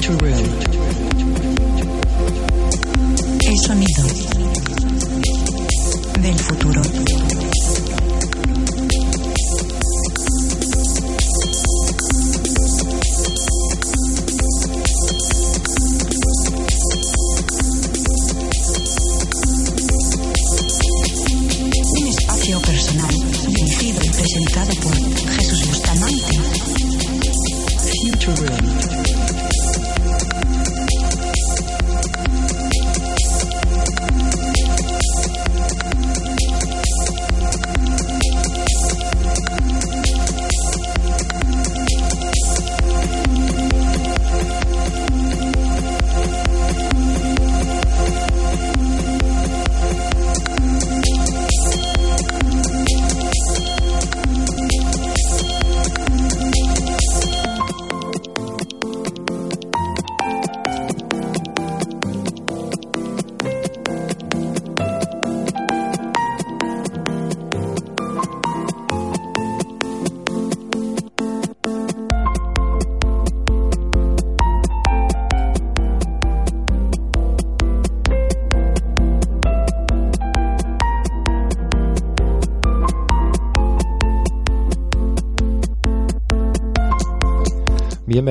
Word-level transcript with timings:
Future 0.00 0.16
Room. 0.24 0.69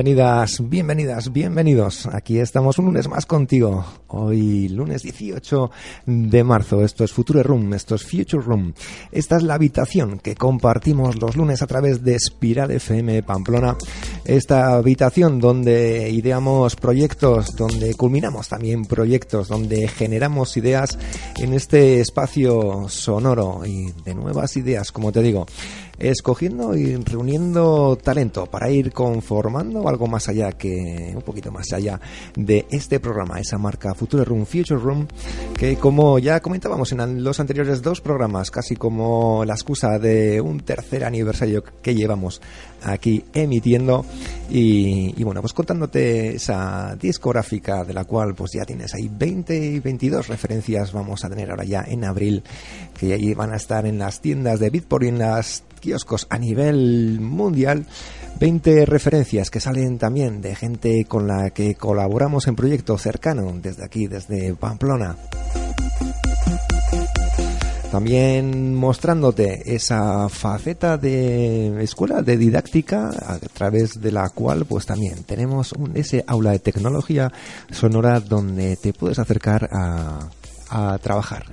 Bienvenidas, 0.02 0.66
bienvenidas, 0.66 1.30
bienvenidos. 1.30 2.06
Aquí 2.06 2.38
estamos 2.38 2.78
un 2.78 2.86
lunes 2.86 3.06
más 3.06 3.26
contigo. 3.26 3.84
Hoy, 4.06 4.66
lunes 4.70 5.02
18 5.02 5.70
de 6.06 6.42
marzo. 6.42 6.82
Esto 6.82 7.04
es 7.04 7.12
Future 7.12 7.42
Room, 7.42 7.74
esto 7.74 7.96
es 7.96 8.02
Future 8.04 8.42
Room. 8.42 8.72
Esta 9.12 9.36
es 9.36 9.42
la 9.42 9.52
habitación 9.52 10.18
que 10.18 10.36
compartimos 10.36 11.20
los 11.20 11.36
lunes 11.36 11.60
a 11.60 11.66
través 11.66 12.02
de 12.02 12.14
Espiral 12.14 12.70
FM 12.70 13.22
Pamplona. 13.24 13.76
Esta 14.24 14.72
habitación 14.72 15.38
donde 15.38 16.08
ideamos 16.08 16.76
proyectos, 16.76 17.54
donde 17.54 17.92
culminamos 17.92 18.48
también 18.48 18.86
proyectos, 18.86 19.48
donde 19.48 19.86
generamos 19.86 20.56
ideas 20.56 20.98
en 21.36 21.52
este 21.52 22.00
espacio 22.00 22.88
sonoro 22.88 23.66
y 23.66 23.92
de 24.02 24.14
nuevas 24.14 24.56
ideas, 24.56 24.92
como 24.92 25.12
te 25.12 25.20
digo 25.20 25.44
escogiendo 26.00 26.74
y 26.74 26.96
reuniendo 26.96 27.96
talento 28.02 28.46
para 28.46 28.70
ir 28.70 28.92
conformando 28.92 29.86
algo 29.88 30.06
más 30.06 30.28
allá 30.28 30.52
que 30.52 31.12
un 31.14 31.22
poquito 31.22 31.52
más 31.52 31.72
allá 31.72 32.00
de 32.34 32.66
este 32.70 32.98
programa, 33.00 33.38
esa 33.38 33.58
marca 33.58 33.94
Future 33.94 34.24
Room, 34.24 34.46
Future 34.46 34.80
Room, 34.80 35.06
que 35.56 35.76
como 35.76 36.18
ya 36.18 36.40
comentábamos 36.40 36.90
en 36.92 37.22
los 37.22 37.38
anteriores 37.38 37.82
dos 37.82 38.00
programas, 38.00 38.50
casi 38.50 38.76
como 38.76 39.44
la 39.44 39.54
excusa 39.54 39.98
de 39.98 40.40
un 40.40 40.60
tercer 40.60 41.04
aniversario 41.04 41.62
que 41.82 41.94
llevamos 41.94 42.40
aquí 42.82 43.24
emitiendo 43.34 44.06
y, 44.50 45.14
y 45.20 45.22
bueno, 45.22 45.42
pues 45.42 45.52
contándote 45.52 46.36
esa 46.36 46.96
discográfica 46.96 47.84
de 47.84 47.92
la 47.92 48.04
cual 48.04 48.34
pues 48.34 48.52
ya 48.54 48.64
tienes 48.64 48.94
ahí 48.94 49.10
20 49.10 49.54
y 49.54 49.80
22 49.80 50.28
referencias 50.28 50.92
vamos 50.92 51.24
a 51.24 51.28
tener 51.28 51.50
ahora 51.50 51.64
ya 51.64 51.84
en 51.86 52.04
abril 52.04 52.42
que 52.98 53.12
ahí 53.12 53.34
van 53.34 53.52
a 53.52 53.56
estar 53.56 53.84
en 53.86 53.98
las 53.98 54.20
tiendas 54.20 54.60
de 54.60 54.70
Beatport 54.70 55.04
y 55.04 55.08
en 55.08 55.18
las 55.18 55.62
kioscos 55.80 56.26
a 56.30 56.38
nivel 56.38 57.20
mundial. 57.20 57.86
20 58.38 58.86
referencias 58.86 59.50
que 59.50 59.60
salen 59.60 59.98
también 59.98 60.40
de 60.40 60.54
gente 60.54 61.04
con 61.06 61.26
la 61.26 61.50
que 61.50 61.74
colaboramos 61.74 62.46
en 62.46 62.56
proyecto 62.56 62.96
cercano 62.96 63.52
desde 63.60 63.84
aquí, 63.84 64.06
desde 64.06 64.54
Pamplona. 64.54 65.16
También 67.90 68.76
mostrándote 68.76 69.74
esa 69.74 70.28
faceta 70.28 70.96
de 70.96 71.82
escuela 71.82 72.22
de 72.22 72.36
didáctica 72.36 73.10
a 73.26 73.38
través 73.40 74.00
de 74.00 74.12
la 74.12 74.28
cual 74.28 74.64
pues 74.64 74.86
también 74.86 75.24
tenemos 75.24 75.72
un, 75.72 75.96
ese 75.96 76.24
aula 76.28 76.52
de 76.52 76.60
tecnología 76.60 77.32
sonora 77.72 78.20
donde 78.20 78.76
te 78.76 78.92
puedes 78.92 79.18
acercar 79.18 79.68
a, 79.72 80.20
a 80.70 80.98
trabajar, 80.98 81.46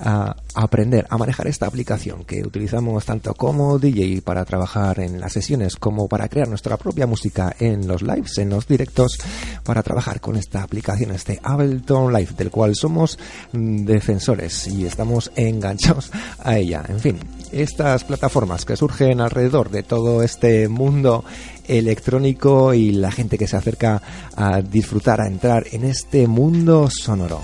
a, 0.00 0.36
aprender 0.54 1.06
a 1.10 1.18
manejar 1.18 1.46
esta 1.46 1.66
aplicación 1.66 2.24
que 2.24 2.42
utilizamos 2.42 3.04
tanto 3.04 3.34
como 3.34 3.78
DJ 3.78 4.22
para 4.22 4.44
trabajar 4.44 5.00
en 5.00 5.20
las 5.20 5.32
sesiones 5.32 5.76
como 5.76 6.08
para 6.08 6.28
crear 6.28 6.48
nuestra 6.48 6.76
propia 6.76 7.06
música 7.06 7.54
en 7.58 7.86
los 7.86 8.02
lives, 8.02 8.38
en 8.38 8.50
los 8.50 8.66
directos, 8.66 9.18
para 9.62 9.82
trabajar 9.82 10.20
con 10.20 10.36
esta 10.36 10.62
aplicación, 10.62 11.10
este 11.10 11.40
Ableton 11.42 12.12
Live, 12.12 12.34
del 12.36 12.50
cual 12.50 12.74
somos 12.74 13.18
mm, 13.52 13.84
defensores 13.84 14.66
y 14.68 14.86
estamos 14.86 15.30
enganchados 15.36 16.10
a 16.38 16.56
ella. 16.56 16.84
En 16.88 17.00
fin, 17.00 17.18
estas 17.52 18.04
plataformas 18.04 18.64
que 18.64 18.76
surgen 18.76 19.20
alrededor 19.20 19.70
de 19.70 19.82
todo 19.82 20.22
este 20.22 20.68
mundo 20.68 21.24
electrónico 21.66 22.74
y 22.74 22.92
la 22.92 23.10
gente 23.10 23.38
que 23.38 23.46
se 23.46 23.56
acerca 23.56 24.02
a 24.36 24.60
disfrutar, 24.60 25.20
a 25.20 25.26
entrar 25.26 25.64
en 25.72 25.84
este 25.84 26.26
mundo 26.26 26.88
sonoro. 26.90 27.40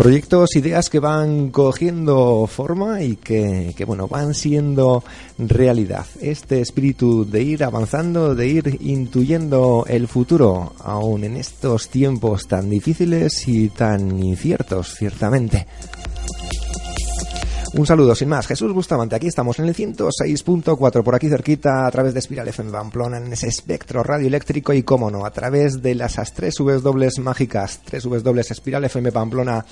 Proyectos, 0.00 0.56
ideas 0.56 0.88
que 0.88 0.98
van 0.98 1.50
cogiendo 1.50 2.46
forma 2.46 3.02
y 3.02 3.16
que, 3.16 3.74
que, 3.76 3.84
bueno, 3.84 4.08
van 4.08 4.32
siendo 4.32 5.04
realidad. 5.36 6.06
Este 6.22 6.62
espíritu 6.62 7.26
de 7.26 7.42
ir 7.42 7.62
avanzando, 7.62 8.34
de 8.34 8.48
ir 8.48 8.78
intuyendo 8.80 9.84
el 9.86 10.08
futuro, 10.08 10.72
aún 10.78 11.24
en 11.24 11.36
estos 11.36 11.90
tiempos 11.90 12.48
tan 12.48 12.70
difíciles 12.70 13.46
y 13.46 13.68
tan 13.68 14.18
inciertos, 14.24 14.94
ciertamente. 14.94 15.66
Un 17.72 17.86
saludo 17.86 18.16
sin 18.16 18.28
más, 18.28 18.48
Jesús 18.48 18.72
Bustamante, 18.72 19.14
aquí 19.14 19.28
estamos 19.28 19.60
en 19.60 19.66
el 19.66 19.76
106.4, 19.76 21.04
por 21.04 21.14
aquí 21.14 21.28
cerquita, 21.28 21.86
a 21.86 21.90
través 21.92 22.12
de 22.12 22.18
Espiral 22.18 22.48
FM 22.48 22.72
Pamplona, 22.72 23.18
en 23.18 23.32
ese 23.32 23.46
espectro 23.46 24.02
radioeléctrico 24.02 24.72
y, 24.72 24.82
cómo 24.82 25.08
no, 25.08 25.24
a 25.24 25.30
través 25.30 25.80
de 25.80 25.94
las 25.94 26.16
tres 26.34 26.56
W 26.56 27.10
mágicas, 27.20 27.80
tres 27.84 28.02
W 28.02 28.40
Espiral 28.40 28.84
FM 28.86 29.12
Pamplona 29.12 29.64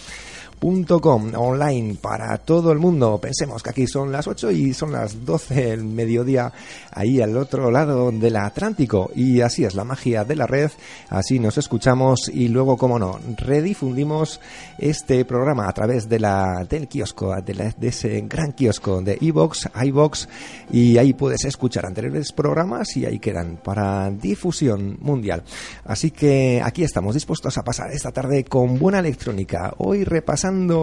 Com, 0.60 1.32
online 1.36 1.96
para 2.00 2.36
todo 2.38 2.72
el 2.72 2.78
mundo. 2.78 3.18
Pensemos 3.20 3.62
que 3.62 3.70
aquí 3.70 3.86
son 3.86 4.10
las 4.10 4.26
8 4.26 4.50
y 4.50 4.74
son 4.74 4.90
las 4.90 5.24
12 5.24 5.54
del 5.54 5.84
mediodía 5.84 6.52
ahí 6.92 7.20
al 7.20 7.36
otro 7.36 7.70
lado 7.70 8.10
del 8.10 8.36
Atlántico. 8.36 9.10
Y 9.14 9.40
así 9.40 9.64
es 9.64 9.74
la 9.74 9.84
magia 9.84 10.24
de 10.24 10.34
la 10.34 10.46
red, 10.46 10.70
así 11.10 11.38
nos 11.38 11.58
escuchamos 11.58 12.28
y 12.28 12.48
luego, 12.48 12.76
como 12.76 12.98
no, 12.98 13.20
redifundimos 13.36 14.40
este 14.78 15.24
programa 15.24 15.68
a 15.68 15.72
través 15.72 16.08
de 16.08 16.18
la, 16.18 16.66
del 16.68 16.88
kiosco, 16.88 17.40
de, 17.40 17.54
la, 17.54 17.74
de 17.76 17.88
ese 17.88 18.20
gran 18.22 18.52
kiosco 18.52 19.00
de 19.00 19.16
iVox, 19.20 19.68
iVox, 19.84 20.28
y 20.72 20.98
ahí 20.98 21.12
puedes 21.12 21.44
escuchar 21.44 21.86
anteriores 21.86 22.32
programas 22.32 22.96
y 22.96 23.06
ahí 23.06 23.20
quedan 23.20 23.58
para 23.62 24.10
difusión 24.10 24.98
mundial. 25.00 25.44
Así 25.84 26.10
que 26.10 26.60
aquí 26.64 26.82
estamos 26.82 27.14
dispuestos 27.14 27.56
a 27.58 27.62
pasar 27.62 27.92
esta 27.92 28.10
tarde 28.10 28.44
con 28.44 28.78
buena 28.78 28.98
electrónica. 28.98 29.74
Hoy 29.78 30.02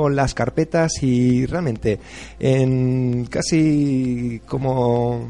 las 0.10 0.34
carpetas 0.34 1.02
y 1.02 1.46
realmente 1.46 2.00
en 2.40 3.26
casi 3.26 4.42
como 4.48 5.28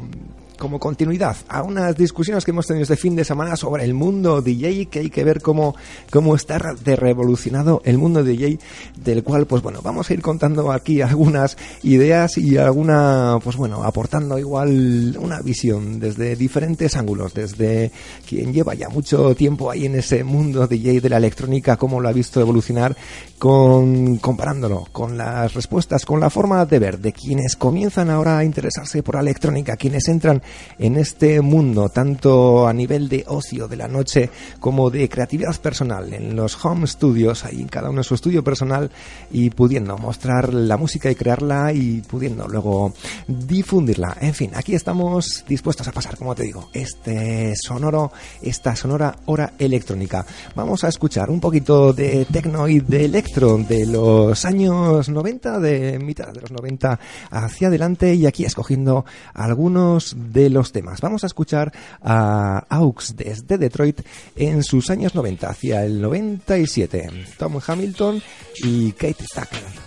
como 0.58 0.78
continuidad 0.78 1.36
a 1.48 1.62
unas 1.62 1.96
discusiones 1.96 2.44
que 2.44 2.50
hemos 2.50 2.66
tenido 2.66 2.82
este 2.82 2.96
fin 2.96 3.16
de 3.16 3.24
semana 3.24 3.56
sobre 3.56 3.84
el 3.84 3.94
mundo 3.94 4.42
DJ, 4.42 4.86
que 4.86 5.00
hay 5.00 5.10
que 5.10 5.24
ver 5.24 5.40
cómo, 5.40 5.74
cómo 6.10 6.34
está 6.34 6.58
de 6.84 6.96
revolucionado 6.96 7.82
el 7.84 7.98
mundo 7.98 8.24
DJ, 8.24 8.58
del 8.96 9.22
cual, 9.22 9.46
pues 9.46 9.62
bueno, 9.62 9.80
vamos 9.82 10.10
a 10.10 10.14
ir 10.14 10.22
contando 10.22 10.72
aquí 10.72 11.00
algunas 11.02 11.56
ideas 11.82 12.38
y 12.38 12.56
alguna, 12.56 13.38
pues 13.42 13.56
bueno, 13.56 13.84
aportando 13.84 14.38
igual 14.38 15.16
una 15.20 15.40
visión 15.40 16.00
desde 16.00 16.36
diferentes 16.36 16.96
ángulos, 16.96 17.34
desde 17.34 17.90
quien 18.28 18.52
lleva 18.52 18.74
ya 18.74 18.88
mucho 18.88 19.34
tiempo 19.34 19.70
ahí 19.70 19.86
en 19.86 19.96
ese 19.96 20.24
mundo 20.24 20.66
DJ 20.66 21.00
de 21.00 21.08
la 21.08 21.18
electrónica, 21.18 21.76
cómo 21.76 22.00
lo 22.00 22.08
ha 22.08 22.12
visto 22.12 22.40
evolucionar, 22.40 22.96
con, 23.38 24.16
comparándolo 24.16 24.86
con 24.92 25.16
las 25.18 25.54
respuestas, 25.54 26.04
con 26.04 26.20
la 26.20 26.30
forma 26.30 26.64
de 26.64 26.78
ver 26.78 26.98
de 26.98 27.12
quienes 27.12 27.56
comienzan 27.56 28.10
ahora 28.10 28.38
a 28.38 28.44
interesarse 28.44 29.02
por 29.02 29.16
la 29.16 29.20
electrónica, 29.20 29.76
quienes 29.76 30.08
entran 30.08 30.42
en 30.78 30.96
este 30.96 31.40
mundo, 31.40 31.88
tanto 31.88 32.66
a 32.66 32.72
nivel 32.72 33.08
de 33.08 33.24
ocio 33.26 33.68
de 33.68 33.76
la 33.76 33.88
noche 33.88 34.30
como 34.60 34.90
de 34.90 35.08
creatividad 35.08 35.56
personal, 35.60 36.12
en 36.12 36.36
los 36.36 36.62
home 36.64 36.86
studios, 36.86 37.44
ahí 37.44 37.60
en 37.60 37.68
cada 37.68 37.90
uno 37.90 38.00
en 38.00 38.04
su 38.04 38.14
estudio 38.14 38.42
personal 38.44 38.90
y 39.30 39.50
pudiendo 39.50 39.96
mostrar 39.98 40.52
la 40.52 40.76
música 40.76 41.10
y 41.10 41.14
crearla 41.14 41.72
y 41.72 42.02
pudiendo 42.02 42.46
luego 42.48 42.92
difundirla. 43.26 44.16
En 44.20 44.34
fin, 44.34 44.50
aquí 44.54 44.74
estamos 44.74 45.44
dispuestos 45.48 45.88
a 45.88 45.92
pasar, 45.92 46.16
como 46.16 46.34
te 46.34 46.44
digo, 46.44 46.68
este 46.72 47.54
sonoro, 47.56 48.12
esta 48.42 48.76
sonora 48.76 49.16
hora 49.26 49.52
electrónica. 49.58 50.26
Vamos 50.54 50.84
a 50.84 50.88
escuchar 50.88 51.30
un 51.30 51.40
poquito 51.40 51.92
de 51.92 52.24
techno 52.26 52.68
y 52.68 52.80
de 52.80 53.04
electro 53.04 53.58
de 53.58 53.86
los 53.86 54.44
años 54.44 55.08
90, 55.08 55.60
de 55.60 55.98
mitad 55.98 56.32
de 56.32 56.40
los 56.40 56.50
90 56.50 56.98
hacia 57.30 57.68
adelante 57.68 58.14
y 58.14 58.26
aquí 58.26 58.44
escogiendo 58.44 59.04
algunos 59.34 60.16
de 60.32 60.35
los 60.50 60.72
temas. 60.72 61.00
Vamos 61.00 61.24
a 61.24 61.26
escuchar 61.26 61.72
a 62.02 62.66
Aux 62.68 63.16
desde 63.16 63.58
Detroit 63.58 64.00
en 64.36 64.62
sus 64.62 64.90
años 64.90 65.14
90, 65.14 65.48
hacia 65.48 65.84
el 65.84 66.00
97. 66.00 67.08
Tom 67.38 67.58
Hamilton 67.66 68.22
y 68.62 68.92
Kate 68.92 69.24
Tucker. 69.34 69.85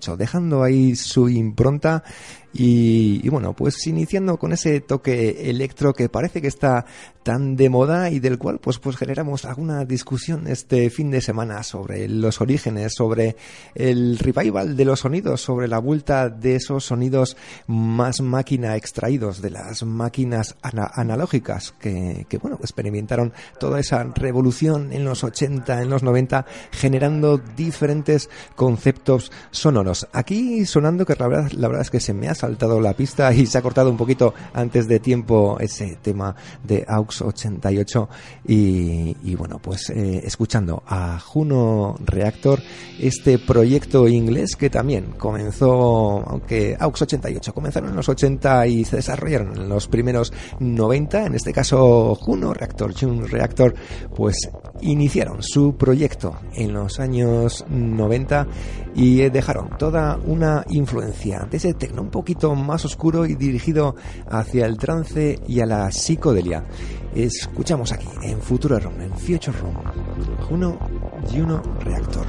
88, 0.00 0.16
dejando 0.16 0.62
ahí 0.62 0.96
su 0.96 1.28
impronta 1.28 2.02
y, 2.52 3.28
bueno, 3.28 3.52
pues 3.54 3.86
iniciando 3.86 4.36
con 4.36 4.52
ese 4.52 4.80
toque 4.80 5.48
electro 5.50 5.92
que 5.92 6.08
parece 6.08 6.42
que 6.42 6.48
está 6.48 6.84
tan 7.22 7.54
de 7.54 7.68
moda 7.68 8.10
y 8.10 8.18
del 8.18 8.38
cual 8.38 8.58
pues, 8.58 8.78
pues 8.78 8.96
generamos 8.96 9.44
alguna 9.44 9.84
discusión 9.84 10.48
este 10.48 10.88
fin 10.90 11.10
de 11.10 11.20
semana 11.20 11.62
sobre 11.62 12.08
los 12.08 12.40
orígenes, 12.40 12.94
sobre 12.96 13.36
el 13.74 14.18
revival 14.18 14.76
de 14.76 14.84
los 14.84 15.00
sonidos, 15.00 15.42
sobre 15.42 15.68
la 15.68 15.78
vuelta 15.78 16.28
de 16.28 16.56
esos 16.56 16.84
sonidos 16.84 17.36
más 17.68 18.20
máquina 18.20 18.74
extraídos 18.74 19.40
de 19.42 19.50
las 19.50 19.84
máquinas 19.84 20.56
analógicas 20.62 21.72
que, 21.78 22.26
que, 22.28 22.38
bueno, 22.38 22.56
experimentaron 22.60 23.32
toda 23.60 23.78
esa 23.78 24.02
revolución 24.02 24.92
en 24.92 25.04
los 25.04 25.22
80, 25.22 25.82
en 25.82 25.90
los 25.90 26.02
90, 26.02 26.46
generando 26.72 27.38
diferentes 27.38 28.28
conceptos 28.56 29.30
sonoros. 29.52 29.89
Aquí 30.12 30.64
sonando 30.66 31.04
que 31.04 31.14
la 31.18 31.28
verdad, 31.28 31.50
la 31.52 31.68
verdad 31.68 31.82
es 31.82 31.90
que 31.90 32.00
se 32.00 32.14
me 32.14 32.28
ha 32.28 32.34
saltado 32.34 32.80
la 32.80 32.94
pista 32.94 33.32
y 33.32 33.46
se 33.46 33.58
ha 33.58 33.62
cortado 33.62 33.90
un 33.90 33.96
poquito 33.96 34.34
antes 34.52 34.86
de 34.88 35.00
tiempo 35.00 35.58
ese 35.60 35.98
tema 36.00 36.34
de 36.62 36.84
AUX 36.86 37.22
88 37.22 38.08
y, 38.46 39.34
bueno, 39.36 39.58
pues 39.62 39.90
eh, 39.90 40.22
escuchando 40.24 40.82
a 40.86 41.18
Juno 41.18 41.96
Reactor, 42.04 42.60
este 42.98 43.38
proyecto 43.38 44.08
inglés 44.08 44.56
que 44.56 44.70
también 44.70 45.14
comenzó, 45.18 46.24
aunque 46.26 46.76
AUX 46.78 47.02
88 47.02 47.52
comenzaron 47.52 47.90
en 47.90 47.96
los 47.96 48.08
80 48.08 48.66
y 48.66 48.84
se 48.84 48.96
desarrollaron 48.96 49.56
en 49.56 49.68
los 49.68 49.88
primeros 49.88 50.32
90, 50.58 51.26
en 51.26 51.34
este 51.34 51.52
caso 51.52 52.14
Juno 52.14 52.54
Reactor, 52.54 52.94
Juno 52.98 53.26
Reactor, 53.26 53.74
pues 54.14 54.36
iniciaron 54.82 55.42
su 55.42 55.76
proyecto 55.76 56.36
en 56.54 56.72
los 56.72 57.00
años 57.00 57.64
90 57.68 58.46
y 58.94 59.28
dejaron 59.30 59.70
toda 59.80 60.18
una 60.26 60.62
influencia 60.68 61.48
de 61.50 61.56
ese 61.56 61.72
tecno 61.72 62.02
un 62.02 62.10
poquito 62.10 62.54
más 62.54 62.84
oscuro 62.84 63.24
y 63.24 63.34
dirigido 63.34 63.96
hacia 64.28 64.66
el 64.66 64.76
trance 64.76 65.40
y 65.48 65.60
a 65.60 65.64
la 65.64 65.90
psicodelia. 65.90 66.66
Escuchamos 67.14 67.90
aquí 67.90 68.06
en 68.22 68.42
Futuro 68.42 68.78
Room, 68.78 69.00
en 69.00 69.12
Future 69.12 69.56
Room, 69.58 69.76
Juno 70.46 70.78
Juno 71.32 71.62
Reactor. 71.80 72.26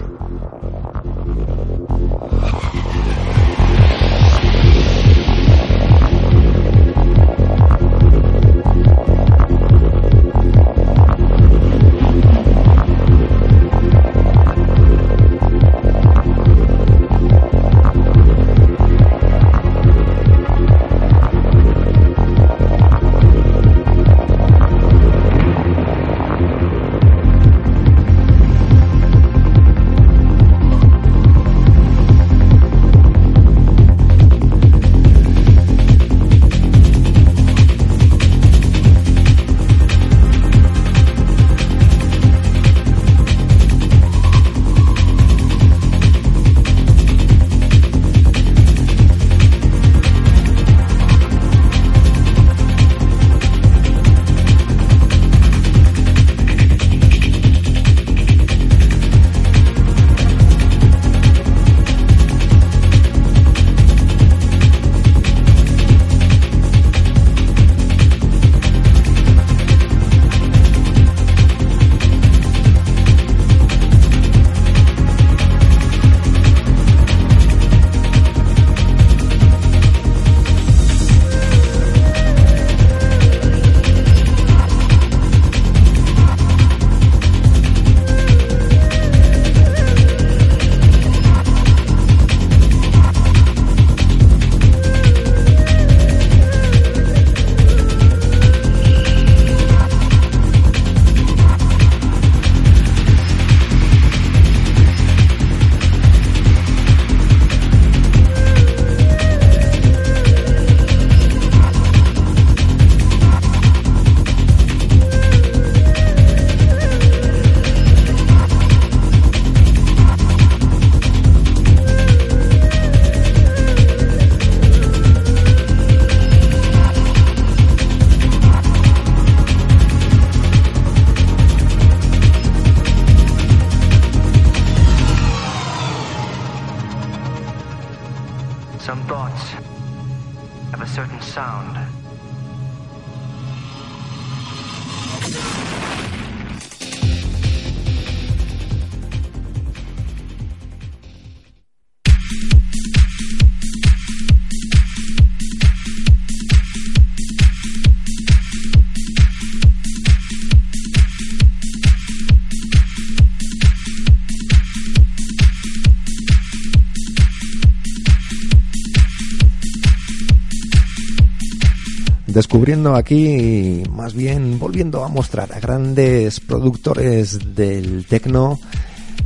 Descubriendo 172.32 172.96
aquí, 172.96 173.84
más 173.92 174.14
bien 174.14 174.58
volviendo 174.60 175.04
a 175.04 175.08
mostrar 175.08 175.52
a 175.54 175.60
grandes 175.60 176.40
productores 176.40 177.56
del 177.56 178.06
tecno. 178.06 178.60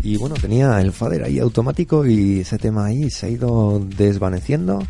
Y 0.04 0.18
bueno, 0.18 0.36
tenía 0.36 0.80
el 0.82 0.92
fader 0.92 1.24
ahí 1.24 1.40
automático 1.40 2.06
y 2.06 2.42
ese 2.42 2.58
tema 2.58 2.86
ahí 2.86 3.10
se 3.10 3.26
ha 3.26 3.30
ido 3.30 3.80
desvaneciendo. 3.98 4.86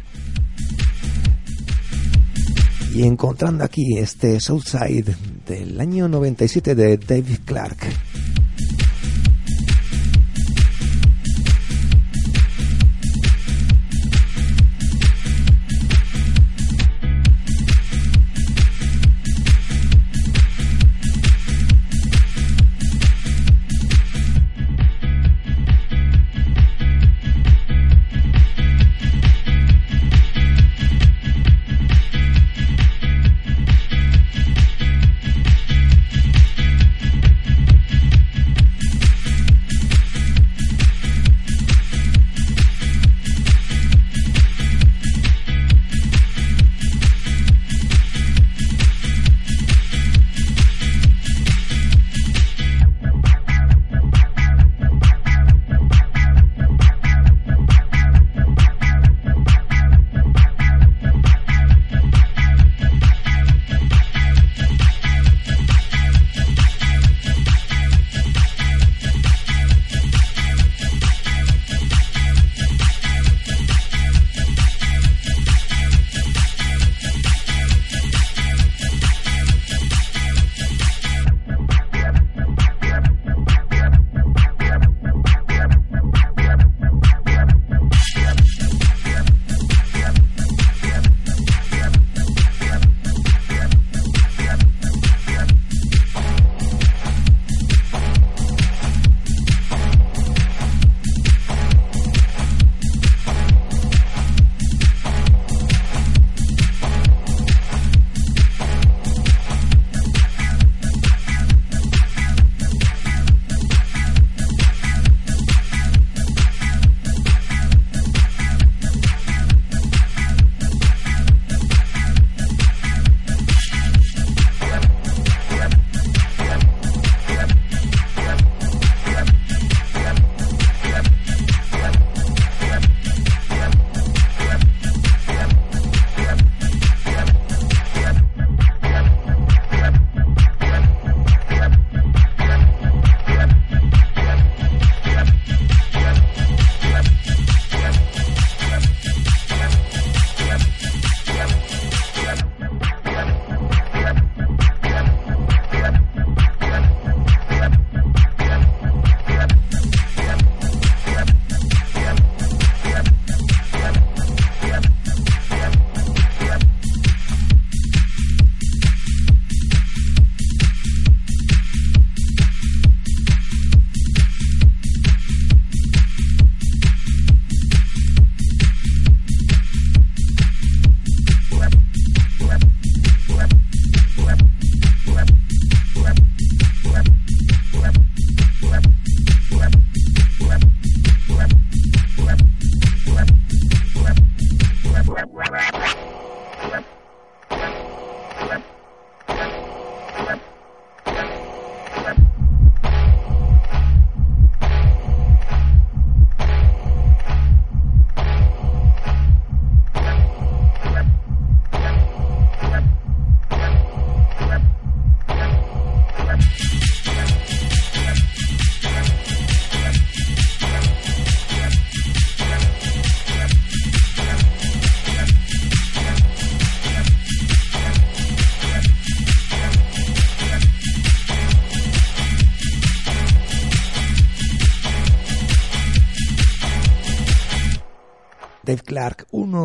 Y 2.94 3.04
encontrando 3.04 3.64
aquí 3.64 3.98
este 3.98 4.40
Southside 4.40 5.16
del 5.46 5.80
año 5.80 6.08
97 6.08 6.76
de 6.76 6.98
David 6.98 7.40
Clark. 7.46 7.78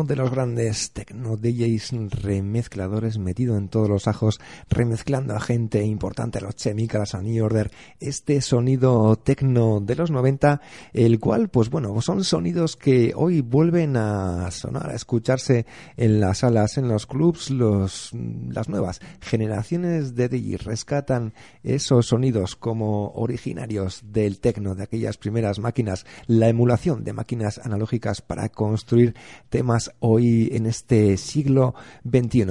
De 0.07 0.15
los 0.15 0.31
grandes 0.31 0.91
DJs 1.37 2.11
remezcladores 2.21 3.17
metido 3.17 3.57
en 3.57 3.67
todos 3.67 3.89
los 3.89 4.07
ajos, 4.07 4.39
remezclando 4.69 5.35
a 5.35 5.39
gente 5.39 5.83
importante, 5.83 6.39
a 6.39 6.41
los 6.41 6.55
Chemicals, 6.55 7.15
a 7.15 7.21
New 7.21 7.43
Order, 7.43 7.71
este 7.99 8.41
sonido 8.41 9.15
techno 9.17 9.79
de 9.79 9.95
los 9.95 10.11
90, 10.11 10.61
el 10.93 11.19
cual, 11.19 11.49
pues 11.49 11.69
bueno, 11.69 11.99
son 12.01 12.23
sonidos 12.23 12.75
que 12.75 13.13
hoy 13.15 13.41
vuelven 13.41 13.97
a 13.97 14.49
sonar, 14.51 14.89
a 14.89 14.95
escucharse 14.95 15.65
en 15.97 16.19
las 16.19 16.39
salas, 16.39 16.77
en 16.77 16.87
los 16.87 17.05
clubs, 17.05 17.49
los, 17.49 18.11
las 18.13 18.69
nuevas 18.69 19.01
generaciones 19.19 20.15
de 20.15 20.29
DJs 20.29 20.63
rescatan 20.63 21.33
esos 21.63 22.07
sonidos 22.07 22.55
como 22.55 23.11
originarios 23.11 24.01
del 24.03 24.39
techno, 24.39 24.75
de 24.75 24.83
aquellas 24.83 25.17
primeras 25.17 25.59
máquinas, 25.59 26.05
la 26.27 26.47
emulación 26.47 27.03
de 27.03 27.13
máquinas 27.13 27.59
analógicas 27.63 28.21
para 28.21 28.49
construir 28.49 29.15
temas 29.49 29.91
hoy 29.99 30.49
en 30.53 30.65
este 30.65 31.17
siglo 31.21 31.73
XXI. 32.03 32.45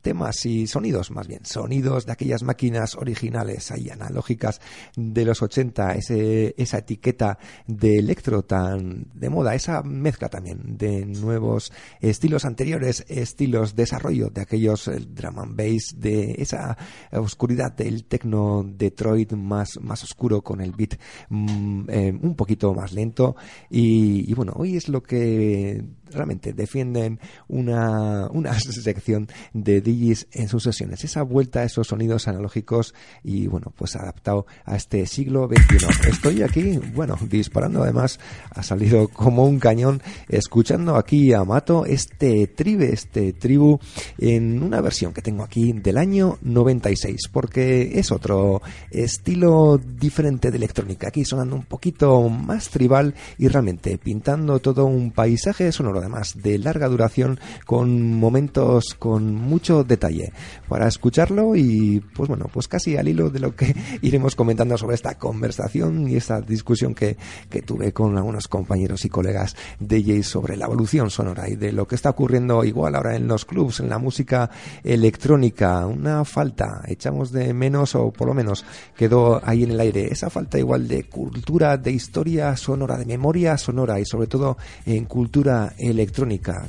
Temas 0.00 0.46
y 0.46 0.66
sonidos, 0.66 1.10
más 1.10 1.26
bien, 1.26 1.44
sonidos 1.44 2.06
de 2.06 2.12
aquellas 2.12 2.42
máquinas 2.42 2.94
originales 2.94 3.70
ahí 3.70 3.90
analógicas 3.90 4.60
de 4.96 5.24
los 5.24 5.42
80, 5.42 5.94
ese, 5.94 6.54
esa 6.56 6.78
etiqueta 6.78 7.38
de 7.66 7.98
electro 7.98 8.42
tan 8.42 9.06
de 9.14 9.28
moda, 9.28 9.54
esa 9.54 9.82
mezcla 9.82 10.28
también 10.28 10.78
de 10.78 11.04
nuevos 11.06 11.72
estilos 12.00 12.44
anteriores, 12.44 13.04
estilos 13.08 13.74
desarrollo 13.74 14.30
de 14.30 14.42
aquellos 14.42 14.90
drum 15.08 15.38
and 15.38 15.56
bass, 15.56 15.94
de 15.96 16.36
esa 16.38 16.76
oscuridad 17.12 17.72
del 17.72 18.04
techno 18.04 18.64
Detroit 18.64 19.32
más, 19.32 19.78
más 19.80 20.02
oscuro 20.02 20.42
con 20.42 20.60
el 20.60 20.72
beat 20.72 20.98
mm, 21.28 21.84
eh, 21.88 22.18
un 22.20 22.34
poquito 22.34 22.74
más 22.74 22.92
lento. 22.92 23.36
Y, 23.68 24.30
y 24.30 24.34
bueno, 24.34 24.52
hoy 24.56 24.76
es 24.76 24.88
lo 24.88 25.02
que 25.02 25.82
realmente 26.12 26.52
defienden 26.52 27.20
una, 27.48 28.28
una 28.30 28.58
sección 28.60 29.28
de 29.52 29.80
DJs 29.80 30.28
en 30.32 30.48
sus 30.48 30.62
sesiones. 30.62 31.04
Esa 31.04 31.22
vuelta 31.22 31.60
a 31.60 31.64
esos 31.64 31.88
sonidos 31.88 32.28
analógicos 32.28 32.94
y 33.22 33.46
bueno, 33.46 33.72
pues 33.76 33.96
adaptado 33.96 34.46
a 34.64 34.76
este 34.76 35.06
siglo 35.06 35.48
XXI. 35.48 36.08
Estoy 36.08 36.42
aquí, 36.42 36.78
bueno, 36.94 37.16
disparando 37.28 37.82
además, 37.82 38.18
ha 38.50 38.62
salido 38.62 39.08
como 39.08 39.44
un 39.44 39.58
cañón, 39.58 40.02
escuchando 40.28 40.96
aquí 40.96 41.32
a 41.32 41.44
Mato 41.44 41.86
este 41.86 42.46
tribe, 42.46 42.92
este 42.92 43.32
tribu, 43.32 43.78
en 44.18 44.62
una 44.62 44.80
versión 44.80 45.12
que 45.12 45.22
tengo 45.22 45.42
aquí 45.42 45.72
del 45.72 45.98
año 45.98 46.38
96, 46.42 47.28
porque 47.32 47.98
es 47.98 48.10
otro 48.12 48.62
estilo 48.90 49.78
diferente 49.78 50.50
de 50.50 50.56
electrónica. 50.56 51.08
Aquí 51.08 51.24
sonando 51.24 51.56
un 51.56 51.64
poquito 51.64 52.28
más 52.28 52.70
tribal 52.70 53.14
y 53.38 53.48
realmente 53.48 53.98
pintando 53.98 54.58
todo 54.60 54.84
un 54.86 55.10
paisaje 55.10 55.70
sonoro 55.72 55.99
además 56.00 56.34
de 56.42 56.58
larga 56.58 56.88
duración 56.88 57.38
con 57.66 58.14
momentos 58.14 58.94
con 58.98 59.34
mucho 59.34 59.84
detalle 59.84 60.32
para 60.68 60.88
escucharlo 60.88 61.56
y 61.56 62.00
pues 62.14 62.28
bueno 62.28 62.46
pues 62.52 62.68
casi 62.68 62.96
al 62.96 63.08
hilo 63.08 63.30
de 63.30 63.40
lo 63.40 63.54
que 63.54 63.74
iremos 64.02 64.34
comentando 64.34 64.76
sobre 64.76 64.94
esta 64.94 65.16
conversación 65.16 66.08
y 66.08 66.16
esta 66.16 66.40
discusión 66.40 66.94
que, 66.94 67.16
que 67.48 67.62
tuve 67.62 67.92
con 67.92 68.16
algunos 68.16 68.48
compañeros 68.48 69.04
y 69.04 69.08
colegas 69.08 69.56
de 69.78 70.02
Jay 70.02 70.22
sobre 70.22 70.56
la 70.56 70.66
evolución 70.66 71.10
sonora 71.10 71.48
y 71.48 71.56
de 71.56 71.72
lo 71.72 71.86
que 71.86 71.94
está 71.94 72.10
ocurriendo 72.10 72.64
igual 72.64 72.94
ahora 72.94 73.16
en 73.16 73.26
los 73.26 73.44
clubs 73.44 73.80
en 73.80 73.88
la 73.88 73.98
música 73.98 74.50
electrónica. 74.82 75.86
Una 75.86 76.24
falta 76.24 76.82
echamos 76.86 77.32
de 77.32 77.52
menos 77.54 77.94
o 77.94 78.10
por 78.10 78.28
lo 78.28 78.34
menos 78.34 78.64
quedó 78.96 79.40
ahí 79.44 79.64
en 79.64 79.72
el 79.72 79.80
aire 79.80 80.08
esa 80.10 80.30
falta 80.30 80.58
igual 80.58 80.88
de 80.88 81.04
cultura 81.04 81.76
de 81.76 81.92
historia 81.92 82.56
sonora 82.56 82.96
de 82.96 83.06
memoria 83.06 83.56
sonora 83.58 84.00
y 84.00 84.04
sobre 84.04 84.26
todo 84.26 84.56
en 84.86 85.04
cultura 85.04 85.74
electrónica 85.78 85.89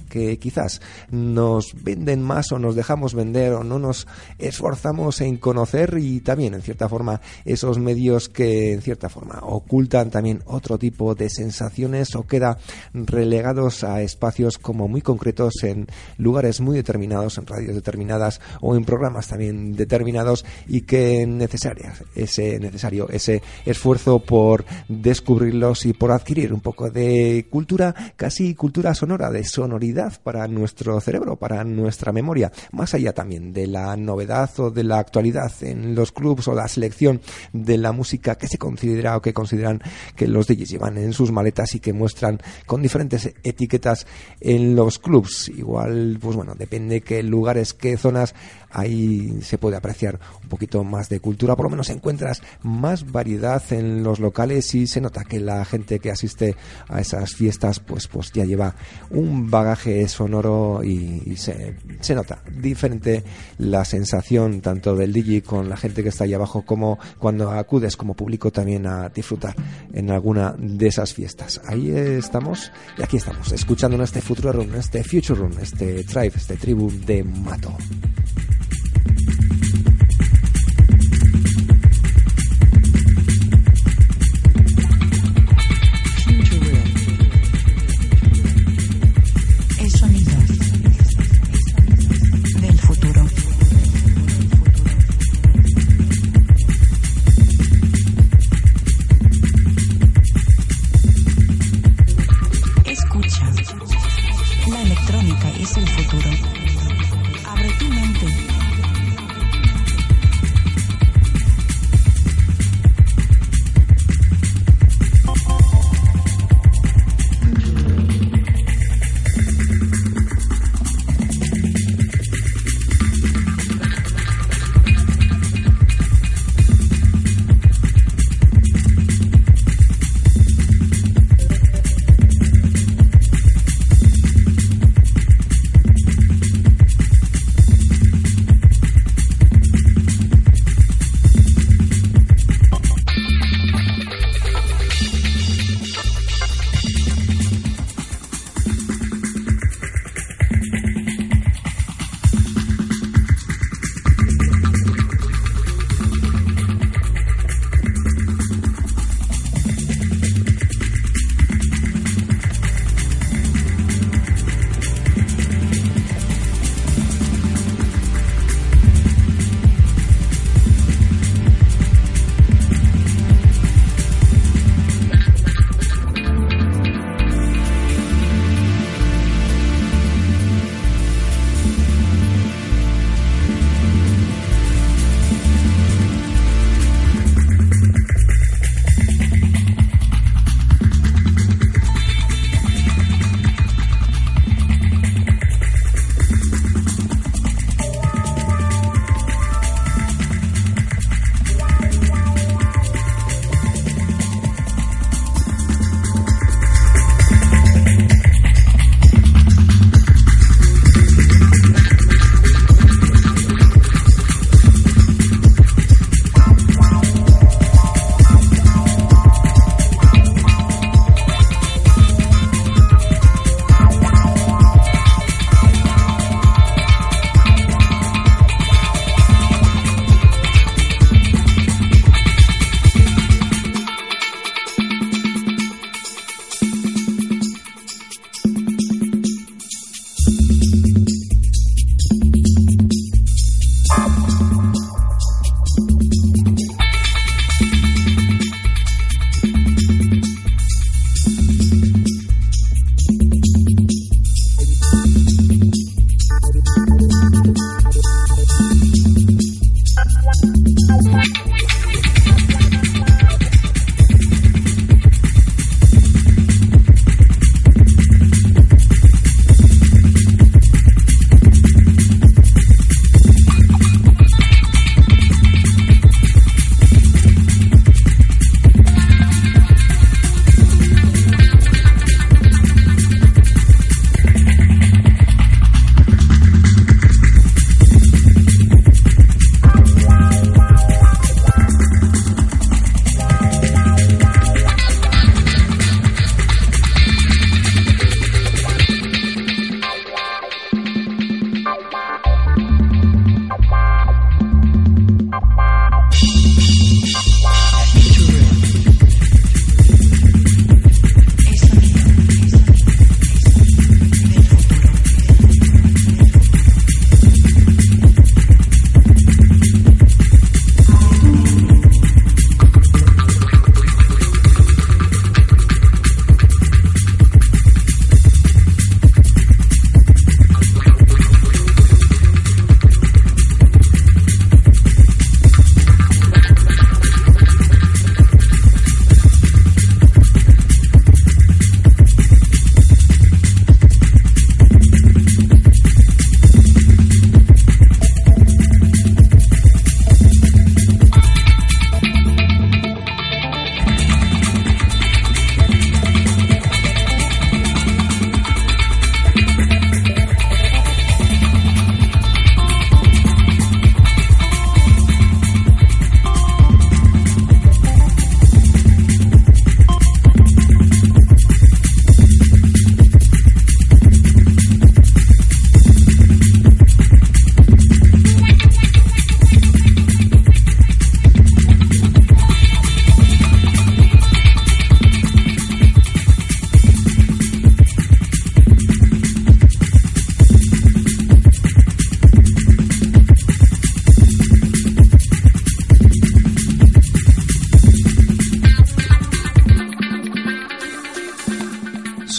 que 0.10 0.38
quizás 0.38 0.82
nos 1.10 1.74
venden 1.84 2.22
más 2.22 2.52
o 2.52 2.60
nos 2.60 2.76
dejamos 2.76 3.14
vender 3.14 3.54
o 3.54 3.64
no 3.64 3.80
nos 3.80 4.08
esforzamos 4.38 5.22
en 5.22 5.38
conocer 5.38 5.98
y 6.00 6.22
también 6.22 6.54
en 6.54 6.62
cierta 6.62 6.90
forma 6.90 7.22
esos 7.46 7.80
medios 7.80 8.30
que 8.30 8.74
en 8.74 8.82
cierta 8.82 9.10
forma 9.10 9.40
ocultan 9.44 10.10
también 10.10 10.42
otro 10.46 10.78
tipo 10.78 11.16
de 11.16 11.30
sensaciones 11.30 12.16
o 12.16 12.24
queda 12.24 12.58
relegados 12.94 13.84
a 13.84 14.02
espacios 14.02 14.58
como 14.58 14.88
muy 14.88 15.02
concretos 15.02 15.64
en 15.64 15.88
lugares 16.18 16.62
muy 16.62 16.76
determinados, 16.76 17.38
en 17.38 17.46
radios 17.46 17.76
determinadas 17.76 18.42
o 18.62 18.76
en 18.76 18.86
programas 18.86 19.28
también 19.28 19.76
determinados 19.76 20.46
y 20.68 20.82
que 20.82 21.26
necesarias 21.26 22.04
ese 22.16 22.60
necesario 22.60 23.10
ese 23.10 23.42
esfuerzo 23.66 24.20
por 24.20 24.66
descubrirlos 24.88 25.86
y 25.86 25.94
por 25.94 26.12
adquirir 26.12 26.54
un 26.54 26.62
poco 26.62 26.90
de 26.90 27.48
cultura, 27.50 27.94
casi 28.16 28.56
cultura 28.56 28.94
sonora, 28.94 29.11
de 29.17 29.43
sonoridad 29.43 30.13
para 30.24 30.47
nuestro 30.47 31.00
cerebro, 31.02 31.36
para 31.36 31.65
nuestra 31.65 32.13
memoria, 32.13 32.52
más 32.71 32.93
allá 32.93 33.12
también 33.12 33.52
de 33.52 33.67
la 33.67 33.97
novedad 33.97 34.50
o 34.58 34.71
de 34.71 34.86
la 34.86 35.00
actualidad 35.00 35.52
en 35.62 35.95
los 35.95 36.13
clubs 36.13 36.47
o 36.47 36.56
la 36.56 36.69
selección 36.69 37.19
de 37.52 37.78
la 37.78 37.91
música 37.91 38.36
que 38.36 38.47
se 38.47 38.58
considera 38.58 39.17
o 39.17 39.21
que 39.21 39.34
consideran 39.34 39.82
que 40.15 40.28
los 40.28 40.47
DJs 40.47 40.69
llevan 40.69 40.97
en 40.97 41.12
sus 41.12 41.32
maletas 41.32 41.76
y 41.76 41.82
que 41.82 41.91
muestran 41.91 42.39
con 42.65 42.82
diferentes 42.82 43.34
etiquetas 43.43 44.08
en 44.39 44.76
los 44.76 44.97
clubs. 44.97 45.50
Igual, 45.50 46.17
pues 46.21 46.38
bueno, 46.38 46.56
depende 46.56 47.02
qué 47.02 47.21
lugares, 47.21 47.74
qué 47.74 47.97
zonas 47.97 48.34
ahí 48.71 49.41
se 49.41 49.58
puede 49.58 49.76
apreciar 49.76 50.19
un 50.41 50.50
poquito 50.50 50.84
más 50.84 51.10
de 51.10 51.19
cultura, 51.19 51.56
por 51.56 51.65
lo 51.65 51.71
menos 51.71 51.89
encuentras 51.89 52.41
más 52.63 53.12
variedad 53.12 53.62
en 53.71 54.04
los 54.04 54.19
locales 54.19 54.74
y 54.76 54.88
se 54.88 55.02
nota 55.02 55.26
que 55.26 55.39
la 55.39 55.65
gente 55.65 56.00
que 56.00 56.12
asiste 56.12 56.56
a 56.88 57.02
esas 57.02 57.34
fiestas 57.34 57.80
pues, 57.80 58.08
pues 58.08 58.32
ya 58.32 58.45
lleva 58.45 58.76
un 59.10 59.50
bagaje 59.50 60.08
sonoro 60.08 60.84
y, 60.84 61.36
se, 61.38 61.76
se, 62.00 62.16
nota 62.16 62.42
diferente 62.60 63.24
la 63.58 63.86
sensación 63.86 64.62
tanto 64.62 64.96
del 64.96 65.14
DJ 65.14 65.44
con 65.44 65.70
la 65.70 65.78
gente 65.78 66.04
que 66.04 66.10
está 66.10 66.26
ahí 66.26 66.34
abajo 66.34 66.64
como 66.64 67.00
cuando 67.18 67.52
acudes 67.52 67.98
como 67.98 68.14
público 68.14 68.52
también 68.52 68.88
a 68.88 69.10
disfrutar 69.10 69.56
en 69.94 70.12
alguna 70.12 70.56
de 70.58 70.88
esas 70.88 71.14
fiestas. 71.14 71.62
Ahí 71.66 71.92
estamos 71.92 72.72
y 72.98 73.04
aquí 73.04 73.18
estamos 73.18 73.52
escuchando 73.52 74.02
este 74.04 74.22
Future 74.22 74.52
Room, 74.52 74.76
este 74.76 75.04
Future 75.04 75.40
Room, 75.40 75.54
este 75.62 76.04
Tribe, 76.04 76.34
este 76.36 76.58
tribu 76.58 76.92
de 77.06 77.24
Mato. 77.24 77.76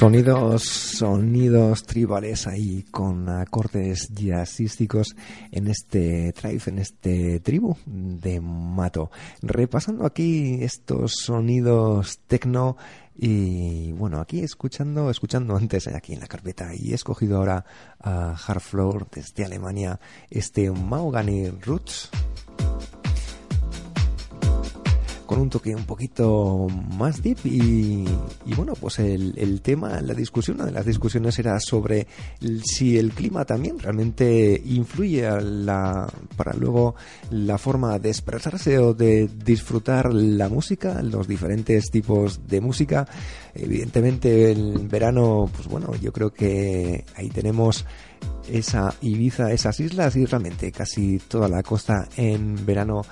Sonidos, 0.03 0.65
sonidos 0.65 1.85
tribales 1.85 2.49
ahí 2.49 2.85
con 2.91 3.29
acordes 3.29 4.09
jazzísticos 4.13 5.15
en 5.53 5.69
este 5.69 6.33
tribe, 6.33 6.61
en 6.67 6.79
este 6.81 7.39
tribu 7.39 7.77
de 7.87 8.41
Mato. 8.41 9.13
Repasando 9.43 10.05
aquí 10.05 10.59
estos 10.61 11.13
sonidos 11.13 12.19
techno 12.27 12.77
y 13.17 13.93
bueno, 13.93 14.21
aquí 14.21 14.41
escuchando, 14.41 15.09
escuchando 15.09 15.55
antes 15.55 15.87
aquí 15.87 16.15
en 16.15 16.21
la 16.21 16.27
carpeta 16.27 16.75
y 16.75 16.91
he 16.91 16.95
escogido 16.97 17.37
ahora 17.37 17.65
a 18.01 18.35
Hardfloor 18.35 19.09
desde 19.09 19.45
Alemania 19.45 20.01
este 20.31 20.69
Mahogany 20.73 21.49
Roots 21.65 22.11
con 25.33 25.41
un 25.41 25.49
toque 25.49 25.75
un 25.75 25.85
poquito 25.85 26.67
más 26.69 27.23
deep 27.23 27.39
y, 27.45 28.05
bueno, 28.55 28.75
pues 28.79 28.99
el, 28.99 29.63
tema, 29.63 29.99
la 30.03 30.13
discusión, 30.13 30.57
una 30.57 30.67
de 30.67 30.73
las 30.73 30.85
discusiones 30.85 31.39
era 31.39 31.59
sobre 31.59 32.07
si 32.63 32.99
el 32.99 33.13
clima 33.13 33.47
también 33.47 33.79
realmente 33.79 34.61
influye 34.63 35.27
la, 35.41 36.07
para 36.37 36.53
luego 36.53 36.97
la 37.31 37.57
forma 37.57 37.99
de 37.99 38.11
expresarse 38.11 38.79
o 38.79 38.93
de 38.93 39.27
disfrutar 39.27 40.13
la 40.13 40.51
música, 40.51 41.01
los 41.01 41.27
diferentes 41.27 41.91
tipos 41.91 42.47
de 42.47 42.61
música. 42.61 43.09
Evidentemente 43.55 44.53
el 44.53 44.87
verano, 44.87 45.49
pues 45.57 45.67
bueno, 45.67 45.95
yo 45.97 46.13
creo 46.13 46.31
que 46.31 47.07
ahí 47.17 47.31
tenemos 47.31 47.87
esa 48.51 48.95
Ibiza, 49.01 49.53
esas 49.53 49.81
islas 49.81 50.17
y 50.17 50.27
realmente 50.27 50.73
casi 50.73 51.19
toda 51.19 51.49
la 51.49 51.63
costa 51.63 52.09
en 52.17 52.67
verano 52.67 53.03